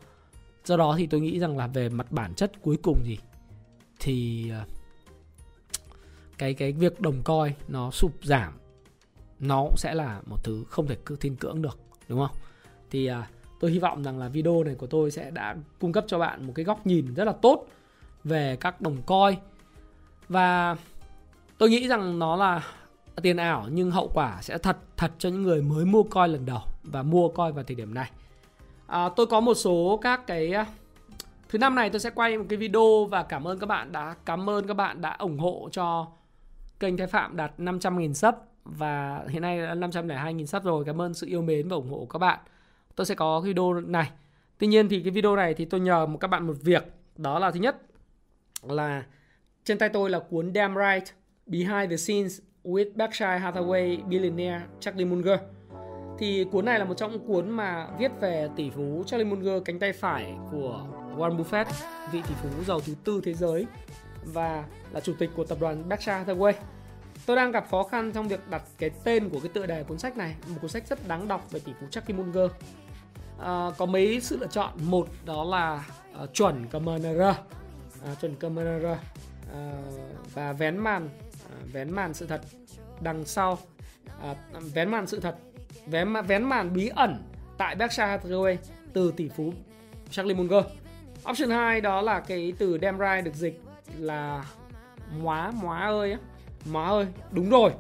[0.66, 3.18] Do đó thì tôi nghĩ rằng là về mặt bản chất cuối cùng gì
[4.00, 4.64] thì ờ,
[6.38, 8.54] cái cái việc đồng coi nó sụp giảm
[9.40, 12.38] nó cũng sẽ là một thứ không thể cứ thiên cưỡng được đúng không
[12.92, 13.24] thì ờ,
[13.60, 16.48] tôi hy vọng rằng là video này của tôi sẽ đã cung cấp cho bạn
[16.48, 17.68] một cái góc nhìn rất là tốt
[18.24, 19.38] về các đồng coi
[20.30, 20.76] và
[21.58, 22.64] tôi nghĩ rằng nó là
[23.22, 26.46] tiền ảo nhưng hậu quả sẽ thật thật cho những người mới mua coi lần
[26.46, 28.12] đầu và mua coi vào thời điểm này
[28.88, 30.66] à, tôi có một số các cái à,
[31.50, 34.16] Thứ năm này tôi sẽ quay một cái video và cảm ơn các bạn đã
[34.26, 36.08] cảm ơn các bạn đã ủng hộ cho
[36.80, 40.86] kênh Thái Phạm đạt 500.000 sub và hiện nay đã 502.000 sub rồi.
[40.86, 42.40] Cảm ơn sự yêu mến và ủng hộ của các bạn.
[42.96, 44.10] Tôi sẽ có cái video này.
[44.58, 46.84] Tuy nhiên thì cái video này thì tôi nhờ một các bạn một việc
[47.16, 47.82] đó là thứ nhất
[48.62, 49.06] là
[49.64, 51.14] trên tay tôi là cuốn Damn Right
[51.46, 55.40] Behind the Scenes with Berkshire Hathaway Billionaire Charlie Munger.
[56.20, 59.64] thì cuốn này là một trong những cuốn mà viết về tỷ phú Charlie Munger
[59.66, 60.86] cánh tay phải của
[61.18, 61.66] Warren Buffett,
[62.12, 63.66] vị tỷ phú giàu thứ tư thế giới
[64.24, 66.54] và là chủ tịch của tập đoàn Berkshire Hathaway.
[67.26, 69.98] Tôi đang gặp khó khăn trong việc đặt cái tên của cái tựa đề cuốn
[69.98, 72.52] sách này, một cuốn sách rất đáng đọc về tỷ phú Charlie Munger.
[73.40, 75.86] À, có mấy sự lựa chọn, một đó là
[76.24, 77.22] uh, chuẩn KMNR,
[78.06, 79.00] à, chuẩn KMNR à,
[79.54, 79.72] à,
[80.34, 81.10] và vén màn
[81.50, 82.42] À, vén màn sự thật
[83.02, 83.58] đằng sau
[84.22, 84.36] à,
[84.74, 85.36] vén màn sự thật
[85.86, 87.24] vén vén màn bí ẩn
[87.58, 88.56] tại Berkshire Hathaway
[88.94, 89.54] từ tỷ phú
[90.10, 90.64] Charlie Munger.
[91.30, 93.62] Option 2 đó là cái từ damn được dịch
[93.98, 94.46] là
[95.20, 96.20] móa móa ơi á.
[96.66, 97.72] Móa ơi, đúng rồi.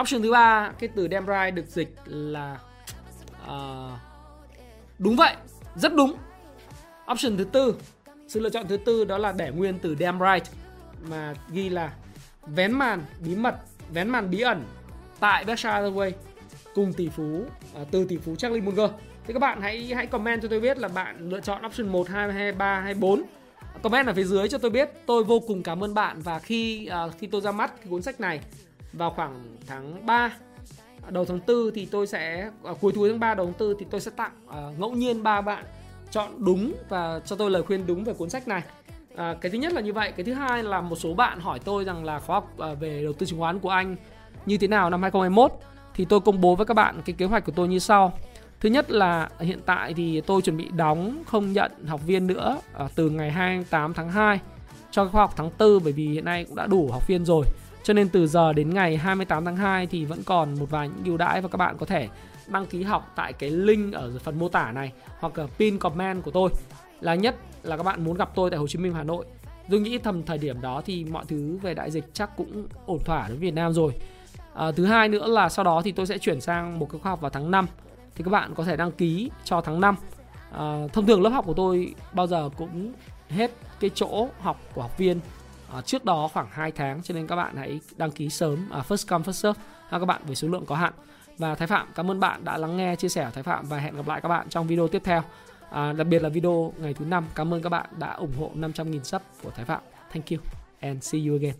[0.00, 2.58] Option thứ ba cái từ damn được dịch là
[3.44, 3.98] uh,
[4.98, 5.34] đúng vậy,
[5.76, 6.14] rất đúng.
[7.12, 7.76] Option thứ tư,
[8.28, 10.56] sự lựa chọn thứ tư đó là để nguyên từ damn right
[11.08, 11.92] mà ghi là
[12.46, 13.54] vén màn bí mật,
[13.92, 14.64] vén màn bí ẩn
[15.20, 16.12] tại Berkshire Hathaway
[16.74, 18.90] cùng tỷ phú à, từ tỷ phú Charlie Munger.
[19.26, 22.08] Thì các bạn hãy hãy comment cho tôi biết là bạn lựa chọn option 1,
[22.08, 23.22] 2, 2 3 hay 4.
[23.82, 24.90] Comment ở phía dưới cho tôi biết.
[25.06, 28.02] Tôi vô cùng cảm ơn bạn và khi à, khi tôi ra mắt cái cuốn
[28.02, 28.40] sách này
[28.92, 30.36] vào khoảng tháng 3
[31.10, 33.86] đầu tháng 4 thì tôi sẽ à, cuối cuối tháng 3 đầu tháng 4 thì
[33.90, 35.64] tôi sẽ tặng à, ngẫu nhiên ba bạn
[36.10, 38.62] chọn đúng và cho tôi lời khuyên đúng về cuốn sách này.
[39.16, 41.58] À, cái thứ nhất là như vậy, cái thứ hai là một số bạn hỏi
[41.64, 43.96] tôi rằng là khóa học à, về đầu tư chứng khoán của anh
[44.46, 45.52] như thế nào năm 2021
[45.94, 48.12] thì tôi công bố với các bạn cái kế hoạch của tôi như sau.
[48.60, 52.60] Thứ nhất là hiện tại thì tôi chuẩn bị đóng không nhận học viên nữa
[52.78, 54.40] à, từ ngày 28 tháng 2
[54.90, 57.46] cho khóa học tháng 4 bởi vì hiện nay cũng đã đủ học viên rồi.
[57.82, 61.04] Cho nên từ giờ đến ngày 28 tháng 2 thì vẫn còn một vài những
[61.04, 62.08] ưu đãi và các bạn có thể
[62.46, 66.22] đăng ký học tại cái link ở phần mô tả này hoặc là pin comment
[66.22, 66.50] của tôi.
[67.00, 69.24] Là nhất là các bạn muốn gặp tôi tại Hồ Chí Minh Hà Nội.
[69.70, 73.04] Tôi nghĩ thầm thời điểm đó thì mọi thứ về đại dịch chắc cũng ổn
[73.04, 73.92] thỏa đối với Việt Nam rồi.
[74.54, 77.10] À, thứ hai nữa là sau đó thì tôi sẽ chuyển sang một cái khóa
[77.10, 77.66] học vào tháng 5
[78.14, 79.96] thì các bạn có thể đăng ký cho tháng 5
[80.52, 82.92] à, thông thường lớp học của tôi bao giờ cũng
[83.28, 83.50] hết
[83.80, 85.20] cái chỗ học của học viên
[85.72, 88.68] à, trước đó khoảng 2 tháng cho nên các bạn hãy đăng ký sớm.
[88.70, 90.92] À, first come first serve à, các bạn với số lượng có hạn.
[91.38, 93.96] Và Thái Phạm cảm ơn bạn đã lắng nghe chia sẻ Thái Phạm và hẹn
[93.96, 95.22] gặp lại các bạn trong video tiếp theo
[95.74, 97.26] à, đặc biệt là video ngày thứ năm.
[97.34, 99.80] Cảm ơn các bạn đã ủng hộ 500.000 sub của Thái Phạm.
[100.12, 100.38] Thank you
[100.80, 101.54] and see you again.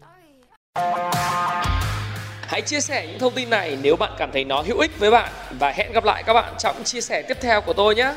[2.43, 5.11] Hãy chia sẻ những thông tin này nếu bạn cảm thấy nó hữu ích với
[5.11, 8.15] bạn và hẹn gặp lại các bạn trong chia sẻ tiếp theo của tôi nhé.